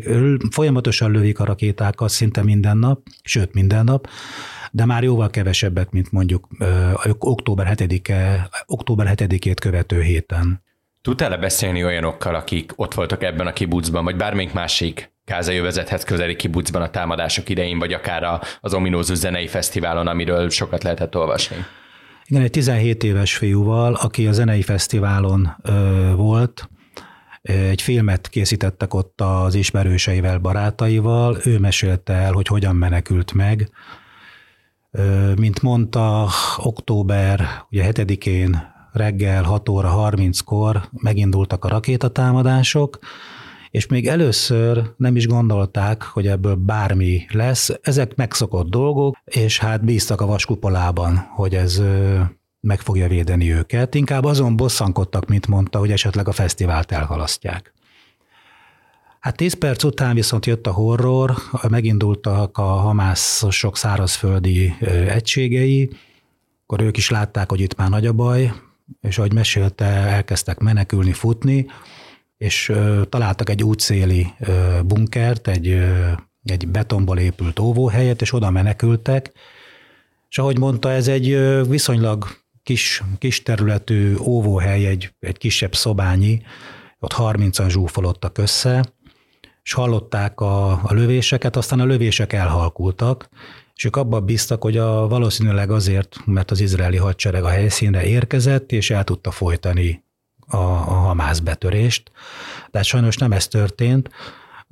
folyamatosan 0.52 1.12
lövik 1.12 1.40
a 1.40 1.46
rakétákat 1.46 2.10
szinte 2.10 2.44
minden 2.44 2.78
nap, 2.78 3.02
sőt 3.24 3.54
minden 3.54 3.84
nap, 3.84 4.08
de 4.72 4.86
már 4.86 5.04
jóval 5.04 5.30
kevesebbet, 5.30 5.92
mint 5.92 6.12
mondjuk 6.12 6.48
október 7.20 7.76
7-e, 7.78 8.50
október 8.66 9.14
7-ét 9.16 9.58
követő 9.62 10.02
héten. 10.02 10.64
Tudtál-e 11.02 11.38
beszélni 11.38 11.84
olyanokkal, 11.84 12.36
akik 12.36 12.72
ott 12.76 12.94
voltak 12.94 13.24
ebben 13.24 13.48
a 13.48 13.54
kibucban, 13.54 14.04
vagy 14.04 14.16
bármelyik 14.16 14.54
másik 14.54 15.12
Gázai 15.26 15.58
övezethez 15.58 16.04
közeli 16.04 16.36
kibucban 16.36 16.82
a 16.82 16.90
támadások 16.90 17.50
idején, 17.50 17.80
vagy 17.80 17.94
akár 17.94 18.40
az 18.62 18.74
ominózus 18.74 19.18
zenei 19.18 19.48
fesztiválon, 19.48 20.08
amiről 20.08 20.50
sokat 20.50 20.84
lehetett 20.84 21.16
olvasni? 21.16 21.66
Igen, 22.30 22.44
egy 22.44 22.52
17 22.52 23.04
éves 23.04 23.38
fiúval, 23.38 23.94
aki 23.94 24.28
a 24.28 24.32
zenei 24.32 24.62
fesztiválon 24.62 25.56
ö, 25.62 26.12
volt, 26.16 26.70
egy 27.42 27.82
filmet 27.82 28.30
készítettek 28.30 28.94
ott 28.94 29.22
az 29.22 29.56
ismerőseivel, 29.56 30.38
barátaival, 30.38 31.38
ő 31.46 31.60
mesélte 31.60 32.14
el, 32.14 32.32
hogy 32.32 32.48
hogyan 32.48 32.76
menekült 32.76 33.34
meg. 33.34 33.70
Mint 35.36 35.62
mondta, 35.62 36.28
október 36.58 37.48
ugye 37.70 37.92
7-én 37.92 38.74
reggel 38.92 39.44
6 39.44 39.70
óra 39.70 40.12
30-kor 40.12 40.90
megindultak 40.92 41.66
a 41.66 41.70
rakétatámadások, 41.70 43.00
és 43.72 43.88
még 43.88 44.08
először 44.08 44.94
nem 44.98 45.16
is 45.16 45.28
gondolták, 45.28 46.04
hogy 46.04 46.28
ebből 46.28 46.56
bármi 46.56 47.26
lesz. 47.30 47.70
Ezek 47.82 48.16
megszokott 48.16 48.70
dolgok, 48.70 49.16
és 49.24 49.60
hát 49.60 49.84
bíztak 49.84 50.22
a 50.22 50.26
vaskupolában, 50.26 51.18
hogy 51.18 51.56
ez 51.56 51.82
meg 52.60 52.80
fogja 52.80 53.08
védeni 53.08 53.54
őket. 53.54 53.96
Inkább 53.96 54.24
azon 54.24 54.56
bosszankodtak, 54.56 55.28
mint 55.28 55.48
mondta, 55.48 55.80
hogy 55.80 55.92
esetleg 55.92 56.28
a 56.28 56.32
fesztivált 56.32 56.92
elhalasztják. 56.92 57.74
Hát 59.20 59.36
tíz 59.36 59.54
perc 59.54 59.84
után 59.84 60.16
viszont 60.16 60.46
jött 60.46 60.68
a 60.68 60.72
horror, 60.72 61.34
megindultak 61.70 62.58
a 62.58 62.64
hamászosok 62.64 63.78
szárazföldi 63.78 64.76
egységei, 65.08 65.90
akkor 66.64 66.82
ők 66.82 66.98
is 66.98 67.10
látták, 67.10 67.50
hogy 67.50 67.60
itt 67.60 67.76
már 67.76 67.90
nagy 67.90 68.06
a 68.06 68.14
baj, 68.14 68.52
és 69.02 69.18
ahogy 69.18 69.34
mesélte, 69.34 69.86
elkezdtek 69.86 70.60
menekülni, 70.60 71.14
futni, 71.14 71.66
és 72.40 72.72
találtak 73.10 73.50
egy 73.50 73.64
útszéli 73.64 74.34
bunkert, 74.86 75.48
egy, 75.48 75.78
egy 76.44 76.68
betonból 76.68 77.18
épült 77.18 77.60
óvóhelyet, 77.60 78.22
és 78.22 78.34
oda 78.34 78.50
menekültek, 78.50 79.32
és 80.30 80.38
ahogy 80.38 80.58
mondta, 80.58 80.92
ez 80.92 81.08
egy 81.08 81.38
viszonylag 81.68 82.28
kis, 82.64 83.04
kis 83.18 83.44
területű 83.44 84.16
óvóhely, 84.18 84.86
egy, 84.86 85.14
egy 85.20 85.38
kisebb 85.38 85.76
szobányi, 85.76 86.42
ott 87.00 87.14
30-an 87.18 87.70
zsúfolottak 87.70 88.38
össze, 88.38 88.94
és 89.64 89.74
hallották 89.74 90.40
a, 90.42 90.72
a 90.72 90.94
lövéseket, 90.94 91.56
aztán 91.56 91.80
a 91.80 91.86
lövések 91.86 92.34
elhalkultak, 92.34 93.30
és 93.76 93.86
ők 93.86 93.96
abban 93.96 94.26
bíztak, 94.26 94.62
hogy 94.62 94.78
a, 94.78 95.08
valószínűleg 95.08 95.72
azért, 95.72 96.18
mert 96.26 96.52
az 96.52 96.60
izraeli 96.60 96.98
hadsereg 96.98 97.44
a 97.44 97.50
helyszínre 97.50 98.04
érkezett, 98.04 98.72
és 98.72 98.90
el 98.90 99.04
tudta 99.04 99.32
folytani 99.32 100.04
a, 100.48 100.58
a 100.58 100.99
hamász 101.10 101.40
betörést. 101.40 102.12
De 102.72 102.84
sajnos 102.84 103.18
nem 103.18 103.32
ez 103.32 103.48
történt. 103.48 104.10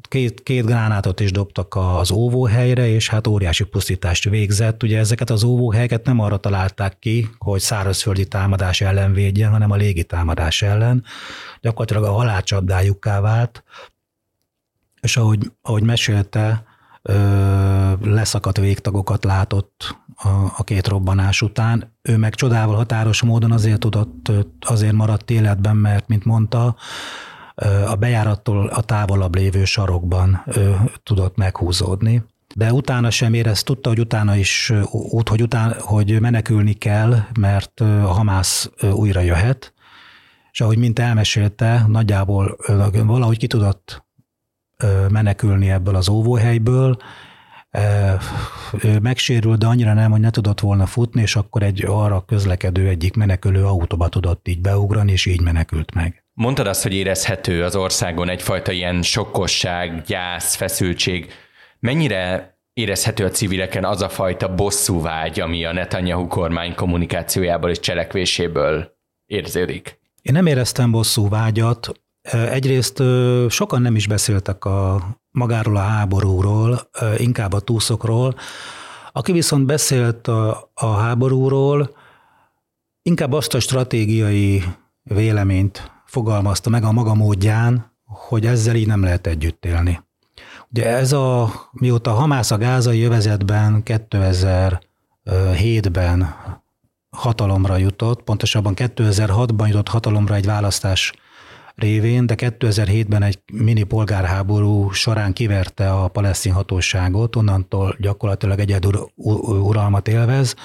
Két, 0.01 0.43
két 0.43 0.65
gránátot 0.65 1.19
is 1.19 1.31
dobtak 1.31 1.75
az 1.75 2.11
óvóhelyre, 2.11 2.87
és 2.87 3.09
hát 3.09 3.27
óriási 3.27 3.63
pusztítást 3.63 4.29
végzett. 4.29 4.83
Ugye 4.83 4.97
ezeket 4.97 5.29
az 5.29 5.43
óvóhelyeket 5.43 6.05
nem 6.05 6.19
arra 6.19 6.37
találták 6.37 6.99
ki, 6.99 7.29
hogy 7.37 7.59
szárazföldi 7.59 8.27
támadás 8.27 8.81
ellen 8.81 9.13
védjen, 9.13 9.51
hanem 9.51 9.71
a 9.71 9.75
légi 9.75 10.03
támadás 10.03 10.61
ellen. 10.61 11.03
Gyakorlatilag 11.61 12.03
a 12.03 12.11
halálcsapdájukká 12.11 13.19
vált, 13.19 13.63
és 15.01 15.17
ahogy, 15.17 15.51
ahogy 15.61 15.83
mesélte, 15.83 16.63
leszakadt 18.01 18.57
végtagokat 18.57 19.23
látott 19.23 19.97
a, 20.15 20.27
a 20.57 20.63
két 20.63 20.87
robbanás 20.87 21.41
után. 21.41 21.97
Ő 22.01 22.17
meg 22.17 22.35
csodával 22.35 22.75
határos 22.75 23.21
módon 23.21 23.51
azért 23.51 23.79
tudott, 23.79 24.31
azért 24.59 24.93
maradt 24.93 25.31
életben, 25.31 25.75
mert, 25.75 26.07
mint 26.07 26.25
mondta, 26.25 26.75
a 27.87 27.95
bejárattól 27.95 28.67
a 28.67 28.81
távolabb 28.81 29.35
lévő 29.35 29.65
sarokban 29.65 30.43
tudott 31.03 31.37
meghúzódni. 31.37 32.23
De 32.55 32.73
utána 32.73 33.09
sem 33.09 33.33
érezt, 33.33 33.65
tudta, 33.65 33.89
hogy 33.89 33.99
utána 33.99 34.35
is 34.35 34.73
út, 34.91 35.29
hogy, 35.29 35.41
után, 35.41 35.75
hogy 35.79 36.19
menekülni 36.21 36.73
kell, 36.73 37.15
mert 37.39 37.79
a 37.79 38.11
Hamász 38.11 38.69
újra 38.91 39.21
jöhet, 39.21 39.73
és 40.51 40.61
ahogy 40.61 40.77
mint 40.77 40.99
elmesélte, 40.99 41.85
nagyjából 41.87 42.57
valahogy 42.91 43.37
ki 43.37 43.47
tudott 43.47 44.05
menekülni 45.09 45.69
ebből 45.69 45.95
az 45.95 46.09
óvóhelyből, 46.09 46.97
ő 48.83 48.99
megsérült, 48.99 49.59
de 49.59 49.65
annyira 49.65 49.93
nem, 49.93 50.11
hogy 50.11 50.19
ne 50.19 50.29
tudott 50.29 50.59
volna 50.59 50.85
futni, 50.85 51.21
és 51.21 51.35
akkor 51.35 51.63
egy 51.63 51.83
arra 51.87 52.25
közlekedő 52.25 52.87
egyik 52.87 53.15
menekülő 53.15 53.65
autóba 53.65 54.09
tudott 54.09 54.47
így 54.47 54.61
beugrani, 54.61 55.11
és 55.11 55.25
így 55.25 55.41
menekült 55.41 55.93
meg. 55.93 56.23
Mondtad 56.33 56.67
azt, 56.67 56.83
hogy 56.83 56.93
érezhető 56.93 57.63
az 57.63 57.75
országon 57.75 58.29
egyfajta 58.29 58.71
ilyen 58.71 59.01
sokkosság, 59.01 60.01
gyász, 60.01 60.55
feszültség. 60.55 61.31
Mennyire 61.79 62.55
érezhető 62.73 63.25
a 63.25 63.29
civileken 63.29 63.85
az 63.85 64.01
a 64.01 64.09
fajta 64.09 64.55
bosszúvágy, 64.55 65.39
ami 65.39 65.65
a 65.65 65.73
Netanyahu 65.73 66.27
kormány 66.27 66.75
kommunikációjából 66.75 67.69
és 67.69 67.79
cselekvéséből 67.79 68.97
érződik? 69.25 69.99
Én 70.21 70.33
nem 70.33 70.45
éreztem 70.45 70.91
bosszú 70.91 71.29
vágyat, 71.29 71.91
Egyrészt 72.31 73.03
sokan 73.49 73.81
nem 73.81 73.95
is 73.95 74.07
beszéltek 74.07 74.65
a 74.65 75.07
magáról 75.31 75.77
a 75.77 75.81
háborúról, 75.81 76.89
inkább 77.17 77.53
a 77.53 77.59
túszokról. 77.59 78.35
Aki 79.11 79.31
viszont 79.31 79.65
beszélt 79.65 80.27
a, 80.27 80.71
a 80.73 80.85
háborúról, 80.85 81.95
inkább 83.01 83.33
azt 83.33 83.53
a 83.53 83.59
stratégiai 83.59 84.63
véleményt 85.03 85.91
fogalmazta 86.05 86.69
meg 86.69 86.83
a 86.83 86.91
maga 86.91 87.13
módján, 87.13 87.95
hogy 88.05 88.45
ezzel 88.45 88.75
így 88.75 88.87
nem 88.87 89.03
lehet 89.03 89.27
együtt 89.27 89.65
élni. 89.65 90.05
Ugye 90.71 90.85
ez 90.85 91.11
a, 91.11 91.51
mióta 91.71 92.11
Hamász 92.11 92.51
a 92.51 92.57
gázai 92.57 92.99
jövezetben 92.99 93.81
2007-ben 93.85 96.35
hatalomra 97.09 97.77
jutott, 97.77 98.21
pontosabban 98.21 98.73
2006-ban 98.75 99.67
jutott 99.67 99.87
hatalomra 99.87 100.35
egy 100.35 100.45
választás 100.45 101.13
révén, 101.77 102.25
de 102.25 102.35
2007-ben 102.37 103.23
egy 103.23 103.39
mini 103.53 103.83
polgárháború 103.83 104.91
során 104.91 105.33
kiverte 105.33 105.91
a 105.91 106.07
palesztin 106.07 106.53
hatóságot, 106.53 107.35
onnantól 107.35 107.95
gyakorlatilag 107.99 108.59
egyedül 108.59 109.09
uralmat 109.15 110.07
élvez. 110.07 110.55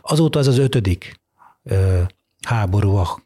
Azóta 0.00 0.38
ez 0.38 0.46
az 0.46 0.58
ötödik 0.58 1.20
háború, 2.46 2.94
a 2.94 3.22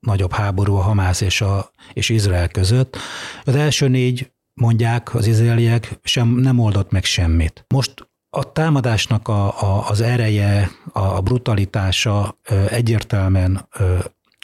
nagyobb 0.00 0.32
háború 0.32 0.74
a 0.74 0.82
Hamász 0.82 1.20
és, 1.20 1.40
a, 1.40 1.70
és 1.92 2.08
Izrael 2.08 2.48
között. 2.48 2.96
Az 3.44 3.54
első 3.54 3.88
négy, 3.88 4.32
mondják 4.54 5.14
az 5.14 5.26
izraeliek, 5.26 5.98
sem 6.02 6.28
nem 6.28 6.58
oldott 6.58 6.90
meg 6.90 7.04
semmit. 7.04 7.64
Most 7.68 8.08
a 8.30 8.52
támadásnak 8.52 9.28
a, 9.28 9.62
a, 9.62 9.88
az 9.88 10.00
ereje, 10.00 10.70
a 10.92 11.20
brutalitása 11.20 12.38
egyértelműen 12.68 13.68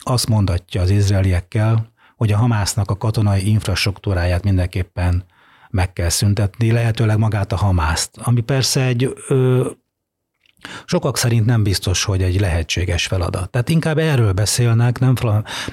azt 0.03 0.29
mondatja 0.29 0.81
az 0.81 0.91
izraeliekkel, 0.91 1.90
hogy 2.21 2.33
a 2.33 2.37
Hamásznak 2.37 2.91
a 2.91 2.97
katonai 2.97 3.49
infrastruktúráját 3.49 4.45
mindenképpen 4.45 5.25
meg 5.71 5.93
kell 5.93 6.09
szüntetni, 6.09 6.71
lehetőleg 6.71 7.19
magát 7.19 7.53
a 7.53 7.57
Hamászt, 7.57 8.11
ami 8.23 8.41
persze 8.41 8.85
egy 8.85 9.15
ö, 9.29 9.71
sokak 10.85 11.17
szerint 11.17 11.47
nem 11.47 11.63
biztos, 11.63 12.05
hogy 12.05 12.23
egy 12.23 12.41
lehetséges 12.41 13.07
feladat. 13.07 13.51
Tehát 13.51 13.69
inkább 13.69 13.99
erről 13.99 14.33
beszélnek, 14.33 14.99
nem, 14.99 15.15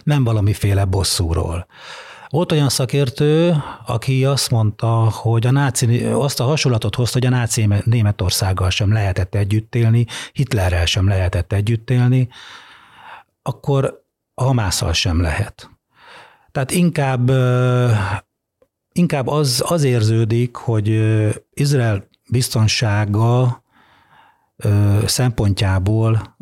nem 0.03 0.23
valamiféle 0.23 0.85
bosszúról. 0.85 1.67
Volt 2.29 2.51
olyan 2.51 2.69
szakértő, 2.69 3.63
aki 3.85 4.25
azt 4.25 4.49
mondta, 4.49 4.87
hogy 5.09 5.47
a 5.47 5.51
náci, 5.51 6.05
azt 6.05 6.39
a 6.39 6.43
hasonlatot 6.43 6.95
hozta, 6.95 7.17
hogy 7.19 7.27
a 7.27 7.37
náci 7.37 7.67
Németországgal 7.83 8.69
sem 8.69 8.93
lehetett 8.93 9.35
együtt 9.35 9.75
élni, 9.75 10.05
Hitlerrel 10.33 10.85
sem 10.85 11.07
lehetett 11.07 11.53
együtt 11.53 11.89
élni, 11.89 12.29
akkor 13.41 14.03
a 14.33 14.43
Hamásszal 14.43 14.93
sem 14.93 15.21
lehet. 15.21 15.76
Tehát 16.57 16.71
inkább, 16.71 17.31
inkább 18.91 19.27
az, 19.27 19.63
az 19.67 19.83
érződik, 19.83 20.55
hogy 20.55 20.87
Izrael 21.53 22.07
biztonsága 22.29 23.63
szempontjából 25.05 26.37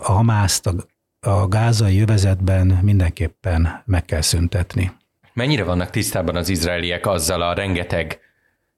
a 0.00 0.12
Hamászt 0.12 0.74
a, 1.20 1.48
gázai 1.48 1.96
jövezetben 1.96 2.66
mindenképpen 2.66 3.82
meg 3.84 4.04
kell 4.04 4.20
szüntetni. 4.20 4.92
Mennyire 5.32 5.64
vannak 5.64 5.90
tisztában 5.90 6.36
az 6.36 6.48
izraeliek 6.48 7.06
azzal 7.06 7.42
a 7.42 7.54
rengeteg 7.54 8.20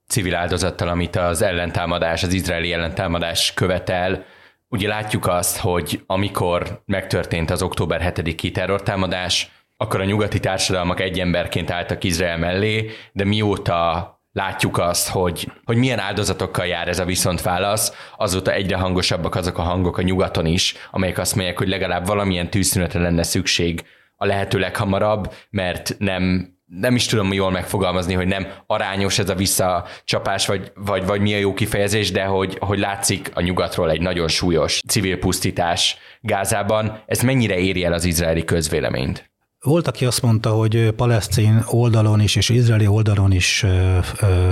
civil 0.08 0.34
áldozattal, 0.34 0.88
amit 0.88 1.16
az 1.16 1.42
ellentámadás, 1.42 2.22
az 2.22 2.32
izraeli 2.32 2.72
ellentámadás 2.72 3.54
követel? 3.54 4.25
Ugye 4.68 4.88
látjuk 4.88 5.26
azt, 5.26 5.56
hogy 5.56 6.02
amikor 6.06 6.82
megtörtént 6.87 7.50
az 7.50 7.62
október 7.62 8.12
7-i 8.14 8.52
terrortámadás, 8.52 9.50
akkor 9.82 10.00
a 10.00 10.04
nyugati 10.04 10.40
társadalmak 10.40 11.00
egy 11.00 11.20
emberként 11.20 11.70
álltak 11.70 12.04
Izrael 12.04 12.38
mellé, 12.38 12.90
de 13.12 13.24
mióta 13.24 14.10
látjuk 14.32 14.78
azt, 14.78 15.08
hogy, 15.08 15.52
hogy 15.64 15.76
milyen 15.76 15.98
áldozatokkal 15.98 16.66
jár 16.66 16.88
ez 16.88 16.98
a 16.98 17.04
viszontválasz, 17.04 17.92
azóta 18.16 18.52
egyre 18.52 18.76
hangosabbak 18.76 19.34
azok 19.34 19.58
a 19.58 19.62
hangok 19.62 19.98
a 19.98 20.02
nyugaton 20.02 20.46
is, 20.46 20.74
amelyek 20.90 21.18
azt 21.18 21.34
mondják, 21.34 21.58
hogy 21.58 21.68
legalább 21.68 22.06
valamilyen 22.06 22.50
tűzszünetre 22.50 23.00
lenne 23.00 23.22
szükség 23.22 23.84
a 24.16 24.26
lehető 24.26 24.58
leghamarabb, 24.58 25.32
mert 25.50 25.96
nem 25.98 26.50
nem 26.80 26.94
is 26.94 27.06
tudom 27.06 27.32
jól 27.32 27.50
megfogalmazni, 27.50 28.14
hogy 28.14 28.26
nem 28.26 28.46
arányos 28.66 29.18
ez 29.18 29.28
a 29.28 29.34
visszacsapás, 29.34 30.46
vagy, 30.46 30.72
vagy, 30.74 31.06
vagy 31.06 31.20
mi 31.20 31.34
a 31.34 31.38
jó 31.38 31.54
kifejezés, 31.54 32.10
de 32.10 32.24
hogy, 32.24 32.56
hogy 32.60 32.78
látszik 32.78 33.30
a 33.34 33.40
nyugatról 33.40 33.90
egy 33.90 34.00
nagyon 34.00 34.28
súlyos 34.28 34.80
civil 34.88 35.18
pusztítás 35.18 35.96
Gázában. 36.20 37.02
Ez 37.06 37.20
mennyire 37.20 37.58
éri 37.58 37.84
el 37.84 37.92
az 37.92 38.04
izraeli 38.04 38.44
közvéleményt? 38.44 39.31
Volt, 39.64 39.87
aki 39.88 40.04
azt 40.04 40.23
mondta, 40.23 40.50
hogy 40.50 40.90
palesztin 40.90 41.64
oldalon 41.66 42.21
is 42.21 42.37
és 42.37 42.49
izraeli 42.49 42.87
oldalon 42.87 43.33
is 43.33 43.66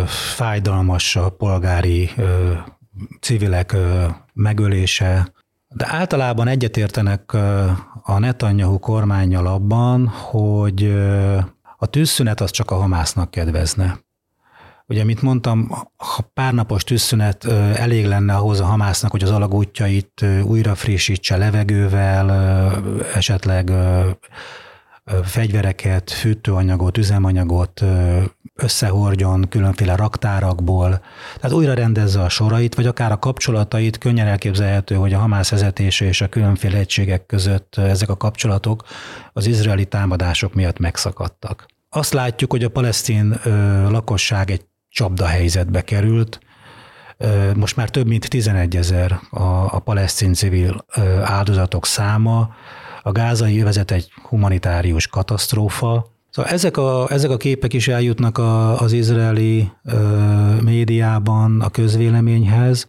fájdalmas 0.06 1.16
a 1.16 1.28
polgári 1.28 2.10
civilek 3.20 3.76
megölése, 4.32 5.32
de 5.68 5.86
általában 5.88 6.48
egyetértenek 6.48 7.32
a 8.02 8.18
Netanyahu 8.18 8.78
kormányjal 8.78 9.46
abban, 9.46 10.08
hogy 10.08 10.94
a 11.76 11.86
tűzszünet 11.86 12.40
az 12.40 12.50
csak 12.50 12.70
a 12.70 12.74
Hamásznak 12.74 13.30
kedvezne. 13.30 13.98
Ugye, 14.86 15.04
mint 15.04 15.22
mondtam, 15.22 15.70
ha 15.96 16.30
párnapos 16.34 16.84
tűzszünet 16.84 17.44
elég 17.74 18.06
lenne 18.06 18.34
ahhoz 18.34 18.60
a 18.60 18.64
Hamásznak, 18.64 19.10
hogy 19.10 19.22
az 19.22 19.30
alagútjait 19.30 20.24
újra 20.42 20.74
frissítse 20.74 21.36
levegővel, 21.36 22.30
esetleg 23.14 23.72
fegyvereket, 25.24 26.10
fűtőanyagot, 26.10 26.98
üzemanyagot 26.98 27.84
összehordjon 28.54 29.48
különféle 29.48 29.96
raktárakból, 29.96 31.00
tehát 31.40 31.56
újra 31.56 31.74
rendezze 31.74 32.20
a 32.22 32.28
sorait, 32.28 32.74
vagy 32.74 32.86
akár 32.86 33.12
a 33.12 33.18
kapcsolatait, 33.18 33.98
könnyen 33.98 34.26
elképzelhető, 34.26 34.94
hogy 34.94 35.12
a 35.12 35.18
Hamász 35.18 35.50
vezetése 35.50 36.04
és 36.04 36.20
a 36.20 36.28
különféle 36.28 36.78
egységek 36.78 37.26
között 37.26 37.76
ezek 37.76 38.08
a 38.08 38.16
kapcsolatok 38.16 38.84
az 39.32 39.46
izraeli 39.46 39.84
támadások 39.84 40.54
miatt 40.54 40.78
megszakadtak. 40.78 41.66
Azt 41.88 42.12
látjuk, 42.12 42.50
hogy 42.50 42.64
a 42.64 42.68
palesztin 42.68 43.40
lakosság 43.88 44.50
egy 44.50 44.64
csapda 44.88 45.26
helyzetbe 45.26 45.82
került, 45.82 46.40
most 47.54 47.76
már 47.76 47.90
több 47.90 48.06
mint 48.06 48.28
11 48.28 48.76
ezer 48.76 49.20
a, 49.30 49.42
a 49.74 49.78
palesztin 49.78 50.32
civil 50.32 50.84
áldozatok 51.22 51.86
száma, 51.86 52.54
a 53.02 53.12
gázai 53.12 53.60
övezet 53.60 53.90
egy 53.90 54.12
humanitárius 54.28 55.06
katasztrófa, 55.06 56.18
Szóval 56.30 56.50
ezek 56.50 56.76
a, 56.76 57.06
ezek 57.10 57.30
a 57.30 57.36
képek 57.36 57.72
is 57.72 57.88
eljutnak 57.88 58.38
a, 58.38 58.80
az 58.80 58.92
izraeli 58.92 59.70
ö, 59.84 59.96
médiában 60.62 61.60
a 61.60 61.68
közvéleményhez, 61.68 62.88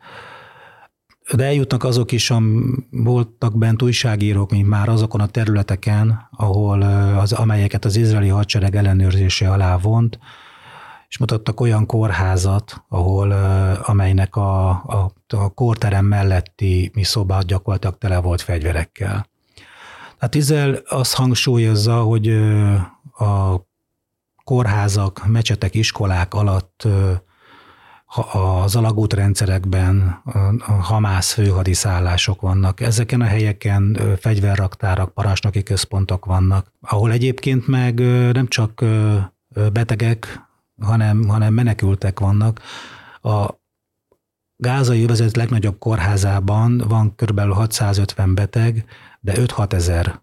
de 1.36 1.44
eljutnak 1.46 1.84
azok 1.84 2.12
is, 2.12 2.32
am, 2.32 2.74
voltak 2.90 3.58
bent 3.58 3.82
újságírók, 3.82 4.52
mint 4.52 4.68
már 4.68 4.90
azokon 4.90 5.22
a 5.22 5.28
területeken, 5.28 6.28
ahol 6.32 6.82
az, 7.18 7.32
amelyeket 7.32 7.86
az 7.86 7.96
izraeli 7.96 8.28
hadsereg 8.28 8.76
ellenőrzése 8.76 9.52
alá 9.52 9.78
vont, 9.78 10.20
és 11.08 11.18
mutattak 11.18 11.60
olyan 11.60 11.86
kórházat, 11.86 12.84
ahol, 12.88 13.32
amelynek 13.84 14.36
a, 14.36 14.70
a, 14.70 15.14
a 15.28 15.50
kórterem 15.50 16.06
melletti 16.06 16.92
mi 16.94 17.04
szobát 17.04 17.46
gyakorlatilag 17.46 17.98
tele 17.98 18.20
volt 18.20 18.42
fegyverekkel. 18.42 19.30
Hát 20.22 20.36
Izrael 20.36 20.82
azt 20.90 21.14
hangsúlyozza, 21.14 22.02
hogy 22.02 22.28
a 23.18 23.56
kórházak, 24.44 25.28
mecsetek, 25.28 25.76
iskolák 25.76 26.34
alatt 26.34 26.88
az 28.34 28.76
alagútrendszerekben 28.76 30.22
Hamász 30.82 31.34
főhadiszállások 31.34 32.42
vannak. 32.42 32.82
Ezeken 32.82 33.22
a 33.22 33.26
helyeken 33.26 33.98
fegyverraktárak, 34.20 35.14
parancsnoki 35.14 35.64
központok 35.64 36.26
vannak, 36.26 36.72
ahol 36.82 37.12
egyébként 37.12 37.68
meg 37.68 38.00
nem 38.34 38.48
csak 38.48 38.86
betegek, 39.74 40.50
hanem, 40.82 41.28
hanem 41.28 41.54
menekültek 41.54 42.20
vannak. 42.20 42.62
A 43.22 43.50
gázai 44.62 45.04
övezet 45.04 45.36
legnagyobb 45.36 45.80
kórházában 45.80 46.84
van 46.88 47.16
kb. 47.16 47.40
650 47.40 48.36
beteg, 48.36 48.86
de 49.20 49.34
5-6 49.36 49.74
ezer 49.74 50.22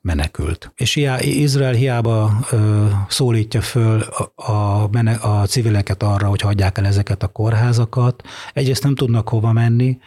menekült. 0.00 0.72
És 0.76 0.94
hiá, 0.94 1.20
Izrael 1.20 1.72
hiába 1.72 2.38
ö, 2.50 2.86
szólítja 3.08 3.60
föl 3.60 4.00
a, 4.00 4.52
a, 4.52 4.90
a 5.20 5.46
civileket 5.46 6.02
arra, 6.02 6.28
hogy 6.28 6.40
hagyják 6.40 6.78
el 6.78 6.86
ezeket 6.86 7.22
a 7.22 7.26
kórházakat. 7.26 8.22
Egyrészt 8.52 8.82
nem 8.82 8.94
tudnak 8.94 9.28
hova 9.28 9.52
menni, 9.52 9.98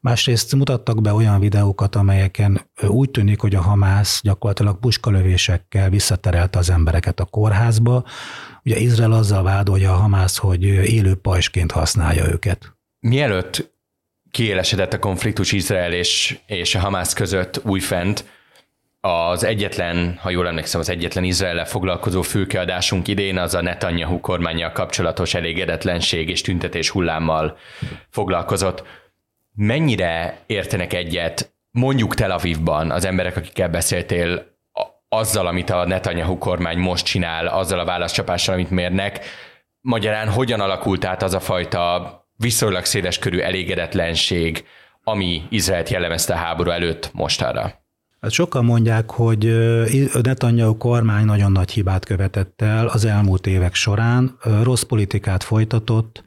másrészt 0.00 0.54
mutattak 0.54 1.00
be 1.00 1.12
olyan 1.12 1.40
videókat, 1.40 1.96
amelyeken 1.96 2.60
úgy 2.86 3.10
tűnik, 3.10 3.40
hogy 3.40 3.54
a 3.54 3.60
Hamász 3.60 4.20
gyakorlatilag 4.22 4.78
puskalövésekkel 4.78 5.90
visszaterelte 5.90 6.58
az 6.58 6.70
embereket 6.70 7.20
a 7.20 7.24
kórházba. 7.24 8.04
Ugye 8.64 8.78
Izrael 8.78 9.12
azzal 9.12 9.42
vádolja 9.42 9.92
a 9.92 9.96
Hamász, 9.96 10.36
hogy 10.36 10.62
élő 10.64 11.14
pajsként 11.14 11.72
használja 11.72 12.28
őket. 12.32 12.76
Mielőtt 13.08 13.72
kiélesedett 14.30 14.92
a 14.92 14.98
konfliktus 14.98 15.52
Izrael 15.52 15.92
és, 15.92 16.38
és 16.46 16.74
a 16.74 16.78
Hamász 16.78 17.12
között 17.12 17.60
újfent, 17.64 18.24
az 19.00 19.44
egyetlen, 19.44 20.18
ha 20.20 20.30
jól 20.30 20.46
emlékszem, 20.46 20.80
az 20.80 20.88
egyetlen 20.88 21.24
izrael 21.24 21.64
foglalkozó 21.64 22.22
fülkeadásunk 22.22 23.08
idén 23.08 23.38
az 23.38 23.54
a 23.54 23.62
Netanyahu 23.62 24.20
kormányjal 24.20 24.72
kapcsolatos 24.72 25.34
elégedetlenség 25.34 26.28
és 26.28 26.40
tüntetés 26.40 26.90
hullámmal 26.90 27.56
foglalkozott. 28.10 28.82
Mennyire 29.54 30.38
értenek 30.46 30.92
egyet 30.92 31.54
mondjuk 31.70 32.14
Tel 32.14 32.30
Avivban 32.30 32.90
az 32.90 33.04
emberek, 33.04 33.36
akikkel 33.36 33.68
beszéltél, 33.68 34.56
azzal, 35.08 35.46
amit 35.46 35.70
a 35.70 35.86
Netanyahu 35.86 36.38
kormány 36.38 36.78
most 36.78 37.04
csinál, 37.04 37.46
azzal 37.46 37.78
a 37.78 37.84
válaszcsapással, 37.84 38.54
amit 38.54 38.70
mérnek, 38.70 39.24
magyarán 39.80 40.28
hogyan 40.28 40.60
alakult 40.60 41.04
át 41.04 41.22
az 41.22 41.34
a 41.34 41.40
fajta 41.40 42.20
viszonylag 42.42 42.84
széles 42.84 43.18
körű 43.18 43.38
elégedetlenség, 43.38 44.64
ami 45.04 45.42
Izraelt 45.50 45.88
jellemezte 45.88 46.34
a 46.34 46.36
háború 46.36 46.70
előtt 46.70 47.10
mostanra? 47.12 47.80
Hát 48.20 48.30
sokan 48.30 48.64
mondják, 48.64 49.10
hogy 49.10 49.56
Netanyahu 50.22 50.76
kormány 50.76 51.24
nagyon 51.24 51.52
nagy 51.52 51.70
hibát 51.70 52.04
követett 52.04 52.62
el 52.62 52.86
az 52.86 53.04
elmúlt 53.04 53.46
évek 53.46 53.74
során, 53.74 54.38
rossz 54.62 54.82
politikát 54.82 55.42
folytatott, 55.42 56.24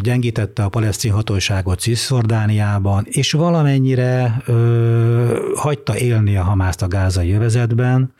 gyengítette 0.00 0.62
a 0.62 0.68
palesztin 0.68 1.12
hatóságot 1.12 1.80
Cisjordániában, 1.80 3.06
és 3.08 3.32
valamennyire 3.32 4.42
ö, 4.46 5.52
hagyta 5.54 5.98
élni 5.98 6.36
a 6.36 6.42
Hamászt 6.42 6.82
a 6.82 6.88
gázai 6.88 7.28
jövezetben. 7.28 8.14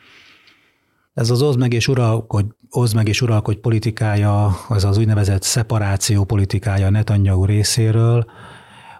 Ez 1.15 1.31
az 1.31 1.43
oz 1.43 1.57
meg 1.57 1.73
és 1.73 1.89
uralkodj, 1.89 2.49
oz 2.71 2.93
meg 2.93 3.09
és 3.09 3.21
uralkodj 3.21 3.59
politikája, 3.59 4.47
az 4.69 4.85
az 4.85 4.99
úgynevezett 4.99 5.43
szeparáció 5.43 6.25
politikája 6.25 6.91
Netanyahu 6.91 7.45
részéről, 7.45 8.31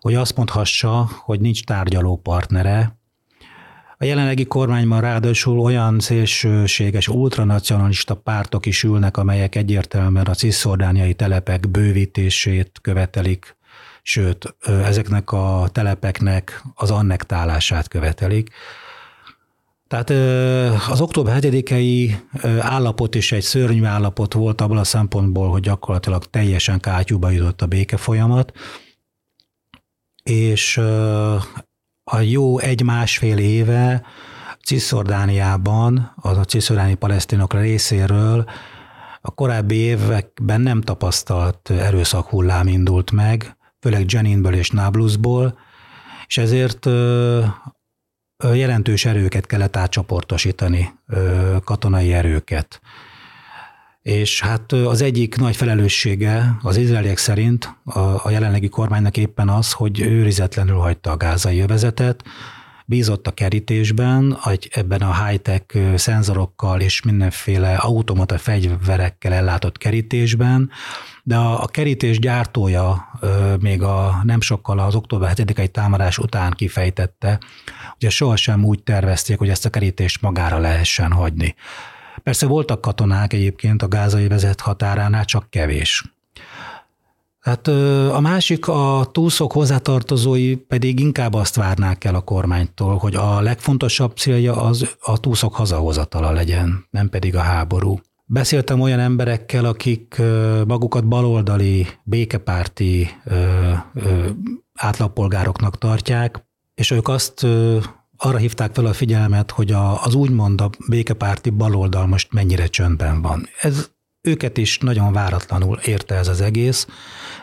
hogy 0.01 0.15
azt 0.15 0.37
mondhassa, 0.37 1.09
hogy 1.25 1.41
nincs 1.41 1.65
tárgyaló 1.65 2.17
partnere, 2.17 3.01
a 4.03 4.05
jelenlegi 4.05 4.45
kormányban 4.45 5.01
ráadásul 5.01 5.59
olyan 5.59 5.99
szélsőséges 5.99 7.09
ultranacionalista 7.09 8.15
pártok 8.15 8.67
is 8.67 8.83
ülnek, 8.83 9.17
amelyek 9.17 9.55
egyértelműen 9.55 10.27
a 10.27 10.35
cisziordániai 10.35 11.15
telepek 11.15 11.69
bővítését 11.69 12.79
követelik, 12.83 13.57
sőt, 14.03 14.55
ezeknek 14.67 15.33
a 15.33 15.69
telepeknek 15.73 16.63
az 16.75 16.91
annektálását 16.91 17.89
követelik. 17.89 18.51
Tehát 19.91 20.11
az 20.91 21.01
október 21.01 21.39
7-i 21.41 22.15
állapot 22.61 23.15
is 23.15 23.33
egy 23.33 23.43
szörnyű 23.43 23.85
állapot 23.85 24.33
volt 24.33 24.61
abban 24.61 24.77
a 24.77 24.85
szempontból, 24.85 25.51
hogy 25.51 25.63
gyakorlatilag 25.63 26.25
teljesen 26.25 26.81
kátyúba 26.81 27.31
jutott 27.31 27.63
a 27.63 27.67
béke 27.67 27.97
folyamat, 27.97 28.53
és 30.23 30.77
a 32.05 32.21
jó 32.21 32.59
egy-másfél 32.59 33.39
éve 33.39 34.03
Cisjordániában, 34.65 36.13
az 36.17 36.37
a 36.37 36.45
cisjordáni 36.45 36.95
palesztinok 36.95 37.55
részéről 37.55 38.45
a 39.21 39.31
korábbi 39.31 39.75
években 39.75 40.61
nem 40.61 40.81
tapasztalt 40.81 41.71
erőszak 41.71 42.29
hullám 42.29 42.67
indult 42.67 43.11
meg, 43.11 43.57
főleg 43.81 44.13
Jeninből 44.13 44.55
és 44.55 44.71
Nablusból, 44.71 45.59
és 46.27 46.39
ezért 46.39 46.89
jelentős 48.53 49.05
erőket 49.05 49.47
kellett 49.47 49.77
átcsoportosítani, 49.77 50.93
katonai 51.65 52.13
erőket. 52.13 52.81
És 54.03 54.41
hát 54.41 54.73
az 54.73 55.03
egyik 55.03 55.37
nagy 55.37 55.57
felelőssége 55.57 56.57
az 56.63 56.77
izraeliek 56.77 57.19
szerint 57.19 57.77
a, 58.23 58.31
jelenlegi 58.31 58.69
kormánynak 58.69 59.17
éppen 59.17 59.49
az, 59.49 59.73
hogy 59.73 60.01
őrizetlenül 60.01 60.77
hagyta 60.77 61.11
a 61.11 61.17
gázai 61.17 61.61
övezetet, 61.61 62.25
bízott 62.91 63.27
a 63.27 63.31
kerítésben, 63.31 64.39
ebben 64.71 65.01
a 65.01 65.25
high-tech 65.25 65.97
szenzorokkal 65.97 66.81
és 66.81 67.03
mindenféle 67.03 67.75
automata 67.75 68.39
fegyverekkel 68.39 69.33
ellátott 69.33 69.79
kerítésben, 69.79 70.71
de 71.23 71.37
a, 71.37 71.63
a 71.63 71.67
kerítés 71.67 72.19
gyártója 72.19 73.09
még 73.61 73.83
a 73.83 74.21
nem 74.23 74.41
sokkal 74.41 74.79
az 74.79 74.95
október 74.95 75.33
7-i 75.37 75.67
támadás 75.67 76.19
után 76.19 76.51
kifejtette, 76.51 77.39
hogy 78.01 78.11
sohasem 78.11 78.65
úgy 78.65 78.83
tervezték, 78.83 79.39
hogy 79.39 79.49
ezt 79.49 79.65
a 79.65 79.71
kerítést 79.71 80.23
magára 80.23 80.59
lehessen 80.59 81.13
hagyni. 81.13 81.55
Persze 82.23 82.47
voltak 82.47 82.81
katonák 82.81 83.33
egyébként 83.33 83.83
a 83.83 83.89
gázai 83.89 84.29
vezet 84.29 84.61
határánál, 84.61 85.25
csak 85.25 85.51
kevés. 85.51 86.05
Hát 87.41 87.67
a 88.13 88.21
másik, 88.21 88.69
a 88.69 89.09
túlszok 89.13 89.53
hozzátartozói 89.53 90.57
pedig 90.57 91.01
inkább 91.01 91.35
azt 91.35 91.55
várnák 91.55 92.05
el 92.05 92.15
a 92.15 92.21
kormánytól, 92.21 92.97
hogy 92.97 93.15
a 93.15 93.41
legfontosabb 93.41 94.17
célja 94.17 94.63
az 94.63 94.97
a 95.01 95.21
túlszok 95.21 95.55
hazahozatala 95.55 96.31
legyen, 96.31 96.87
nem 96.91 97.09
pedig 97.09 97.37
a 97.37 97.41
háború. 97.41 98.01
Beszéltem 98.25 98.81
olyan 98.81 98.99
emberekkel, 98.99 99.65
akik 99.65 100.23
magukat 100.67 101.09
baloldali, 101.09 101.87
békepárti 102.03 103.11
átlagpolgároknak 104.75 105.79
tartják, 105.79 106.45
és 106.81 106.91
ők 106.91 107.09
azt 107.09 107.47
arra 108.17 108.37
hívták 108.37 108.75
fel 108.75 108.87
a 108.87 108.93
figyelmet, 108.93 109.51
hogy 109.51 109.73
a, 109.73 110.05
az 110.05 110.15
úgymond 110.15 110.61
a 110.61 110.71
békepárti 110.89 111.51
baloldal 111.51 112.07
most 112.07 112.33
mennyire 112.33 112.67
csöndben 112.67 113.23
van. 113.23 113.49
Ez 113.61 113.91
őket 114.21 114.57
is 114.57 114.79
nagyon 114.79 115.13
váratlanul 115.13 115.79
érte 115.85 116.15
ez 116.15 116.29
az 116.29 116.41
egész, 116.41 116.87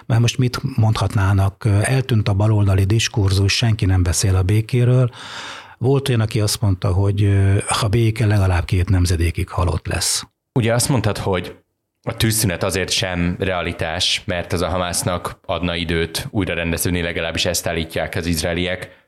mert 0.05 0.21
most 0.21 0.37
mit 0.37 0.59
mondhatnának, 0.77 1.65
eltűnt 1.81 2.27
a 2.27 2.33
baloldali 2.33 2.83
diskurzus, 2.83 3.55
senki 3.55 3.85
nem 3.85 4.03
beszél 4.03 4.35
a 4.35 4.43
békéről. 4.43 5.09
Volt 5.77 6.09
olyan, 6.09 6.21
aki 6.21 6.39
azt 6.39 6.61
mondta, 6.61 6.91
hogy 6.91 7.29
ha 7.67 7.87
béke 7.87 8.25
legalább 8.25 8.65
két 8.65 8.89
nemzedékig 8.89 9.49
halott 9.49 9.87
lesz. 9.87 10.27
Ugye 10.53 10.73
azt 10.73 10.89
mondtad, 10.89 11.17
hogy 11.17 11.55
a 12.01 12.15
tűzszünet 12.15 12.63
azért 12.63 12.89
sem 12.89 13.35
realitás, 13.39 14.21
mert 14.25 14.53
ez 14.53 14.61
a 14.61 14.67
Hamásznak 14.67 15.39
adna 15.45 15.75
időt 15.75 16.27
újra 16.29 16.53
rendeződni, 16.53 17.01
legalábbis 17.01 17.45
ezt 17.45 17.67
állítják 17.67 18.15
az 18.15 18.25
izraeliek. 18.25 19.06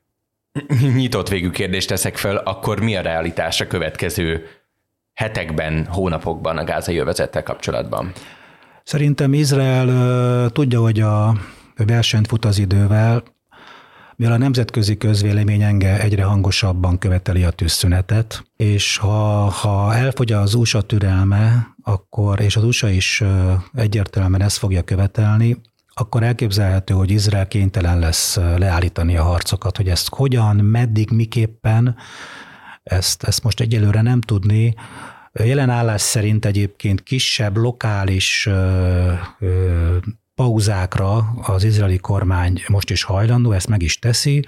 Nyitott 0.96 1.30
végű 1.30 1.50
kérdést 1.50 1.88
teszek 1.88 2.18
föl, 2.18 2.36
akkor 2.36 2.80
mi 2.80 2.96
a 2.96 3.02
realitás 3.02 3.62
a 3.62 3.68
következő 3.68 4.48
hetekben, 5.14 5.86
hónapokban 5.86 6.58
a 6.58 6.64
gázai 6.64 6.98
övezettel 6.98 7.44
kapcsolatban? 7.44 8.12
Szerintem 8.84 9.34
Izrael 9.34 10.50
tudja, 10.50 10.80
hogy 10.80 11.00
a 11.00 11.36
versenyt 11.76 12.28
fut 12.28 12.46
az 12.46 12.60
idővel, 12.60 13.24
mivel 14.16 14.34
a 14.34 14.38
nemzetközi 14.38 14.98
közvélemény 14.98 15.62
enge 15.62 16.00
egyre 16.02 16.24
hangosabban 16.24 16.98
követeli 16.98 17.44
a 17.44 17.50
tűzszünetet, 17.50 18.44
és 18.56 18.98
ha, 18.98 19.50
ha 19.50 19.96
elfogy 19.96 20.32
az 20.32 20.54
USA 20.54 20.82
türelme, 20.82 21.76
akkor, 21.84 22.40
és 22.40 22.56
az 22.56 22.64
USA 22.64 22.90
is 22.90 23.24
egyértelműen 23.74 24.42
ezt 24.42 24.58
fogja 24.58 24.82
követelni, 24.82 25.58
akkor 25.94 26.24
elképzelhető, 26.24 26.94
hogy 26.94 27.12
Izrael 27.12 27.48
kénytelen 27.48 28.00
lesz 28.00 28.36
leállítani 28.36 29.18
a 29.18 29.24
harcokat, 29.24 29.78
hogy 29.78 29.90
ezt 29.90 30.10
hogyan, 30.10 30.56
meddig, 30.56 31.12
miképpen, 31.12 31.96
ezt, 32.84 33.24
ezt 33.24 33.44
most 33.44 33.60
egyelőre 33.60 34.02
nem 34.02 34.22
tudni. 34.22 34.76
Jelen 35.34 35.70
állás 35.70 36.02
szerint 36.02 36.46
egyébként 36.46 37.04
kisebb, 37.04 37.58
lokális 37.58 38.46
ö, 38.46 39.14
ö, 39.40 39.98
pauzákra 40.36 41.18
az 41.42 41.64
izraeli 41.64 41.98
kormány 41.98 42.64
most 42.68 42.90
is 42.90 43.04
hajlandó, 43.04 43.52
ezt 43.52 43.68
meg 43.68 43.82
is 43.82 44.00
teszi. 44.00 44.48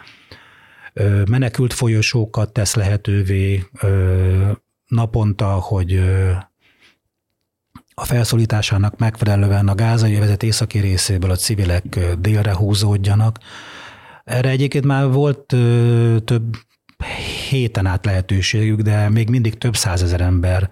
Ö, 0.93 1.23
menekült 1.30 1.73
folyosókat 1.73 2.54
tesz 2.54 2.75
lehetővé 2.75 3.63
ö, 3.82 4.51
naponta, 4.86 5.47
hogy 5.47 6.04
a 7.93 8.06
felszólításának 8.06 8.97
megfelelően 8.97 9.67
a 9.67 9.75
gázai 9.75 10.15
övezet 10.15 10.43
északi 10.43 10.80
részéből 10.80 11.32
a 11.32 11.36
civilek 11.36 11.99
délre 12.19 12.56
húzódjanak. 12.56 13.38
Erre 14.23 14.49
egyébként 14.49 14.86
már 14.86 15.08
volt 15.08 15.56
több 16.25 16.56
héten 17.49 17.86
át 17.86 18.06
lehetőségük, 18.06 18.82
de 18.82 19.10
még 19.10 19.30
mindig 19.30 19.58
több 19.58 19.75
százezer 19.75 20.21
ember 20.21 20.69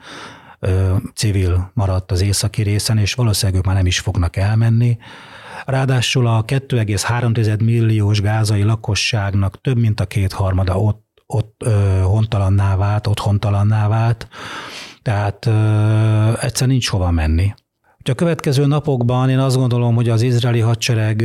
civil 1.15 1.71
maradt 1.73 2.11
az 2.11 2.21
északi 2.21 2.61
részen, 2.61 2.97
és 2.97 3.13
valószínűleg 3.13 3.59
ők 3.59 3.65
már 3.65 3.75
nem 3.75 3.85
is 3.85 3.99
fognak 3.99 4.35
elmenni. 4.35 4.97
Ráadásul 5.65 6.27
a 6.27 6.45
2,3 6.45 7.63
milliós 7.63 8.21
gázai 8.21 8.63
lakosságnak 8.63 9.61
több 9.61 9.77
mint 9.77 9.99
a 9.99 10.05
kétharmada 10.05 10.79
ott, 10.79 11.07
ott 11.25 11.61
ö, 11.65 11.99
hontalanná 12.03 12.75
vált, 12.75 13.07
ott 13.07 13.19
hontalanná 13.19 13.87
vált, 13.87 14.27
tehát 15.09 15.45
ö, 15.45 16.45
egyszer 16.45 16.67
nincs 16.67 16.89
hova 16.89 17.11
menni. 17.11 17.53
A 18.03 18.13
következő 18.13 18.65
napokban 18.65 19.29
én 19.29 19.39
azt 19.39 19.55
gondolom, 19.55 19.95
hogy 19.95 20.09
az 20.09 20.21
izraeli 20.21 20.59
hadsereg 20.59 21.23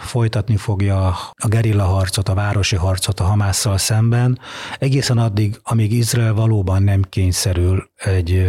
folytatni 0.00 0.56
fogja 0.56 1.06
a 1.34 1.48
gerilla 1.48 1.84
harcot, 1.84 2.28
a 2.28 2.34
városi 2.34 2.76
harcot 2.76 3.20
a 3.20 3.24
Hamásszal 3.24 3.78
szemben, 3.78 4.38
egészen 4.78 5.18
addig, 5.18 5.60
amíg 5.62 5.92
Izrael 5.92 6.34
valóban 6.34 6.82
nem 6.82 7.02
kényszerül 7.02 7.90
egy 7.96 8.46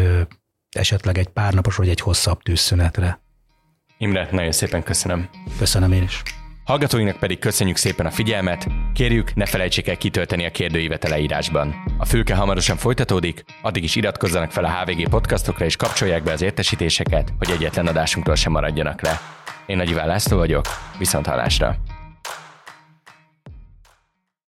esetleg 0.69 1.17
egy 1.17 1.28
párnapos 1.28 1.76
vagy 1.76 1.89
egy 1.89 2.02
hosszabb 2.02 2.41
tűzszünetre. 2.41 3.21
Imre, 3.97 4.28
nagyon 4.32 4.52
szépen 4.52 4.84
köszönöm. 4.84 5.30
Köszönöm 5.58 5.91
én 5.91 6.04
is. 6.04 6.24
Hallgatóinak 6.65 7.17
pedig 7.17 7.39
köszönjük 7.39 7.78
szépen 7.78 8.06
a 8.06 8.12
figyelmet, 8.12 8.67
kérjük 8.93 9.34
ne 9.36 9.45
felejtsék 9.45 9.88
el 9.88 9.97
kitölteni 9.97 10.45
a 10.45 10.52
kérdőívet 10.52 11.10
leírásban. 11.10 11.76
A 11.97 12.06
fülke 12.06 12.36
hamarosan 12.36 12.78
folytatódik, 12.78 13.45
addig 13.62 13.84
is 13.84 13.95
iratkozzanak 13.95 14.52
fel 14.52 14.63
a 14.63 14.71
HVG 14.71 15.10
podcastokra 15.10 15.65
és 15.65 15.76
kapcsolják 15.76 16.24
be 16.24 16.32
az 16.32 16.41
értesítéseket, 16.41 17.34
hogy 17.38 17.50
egyetlen 17.50 17.88
adásunkról 17.88 18.36
sem 18.36 18.52
maradjanak 18.52 19.02
le. 19.02 19.19
Én 19.65 19.78
Nagy 19.78 19.89
László 19.89 20.38
vagyok, 20.38 20.65
viszont 20.97 21.26
hallásra! 21.26 21.90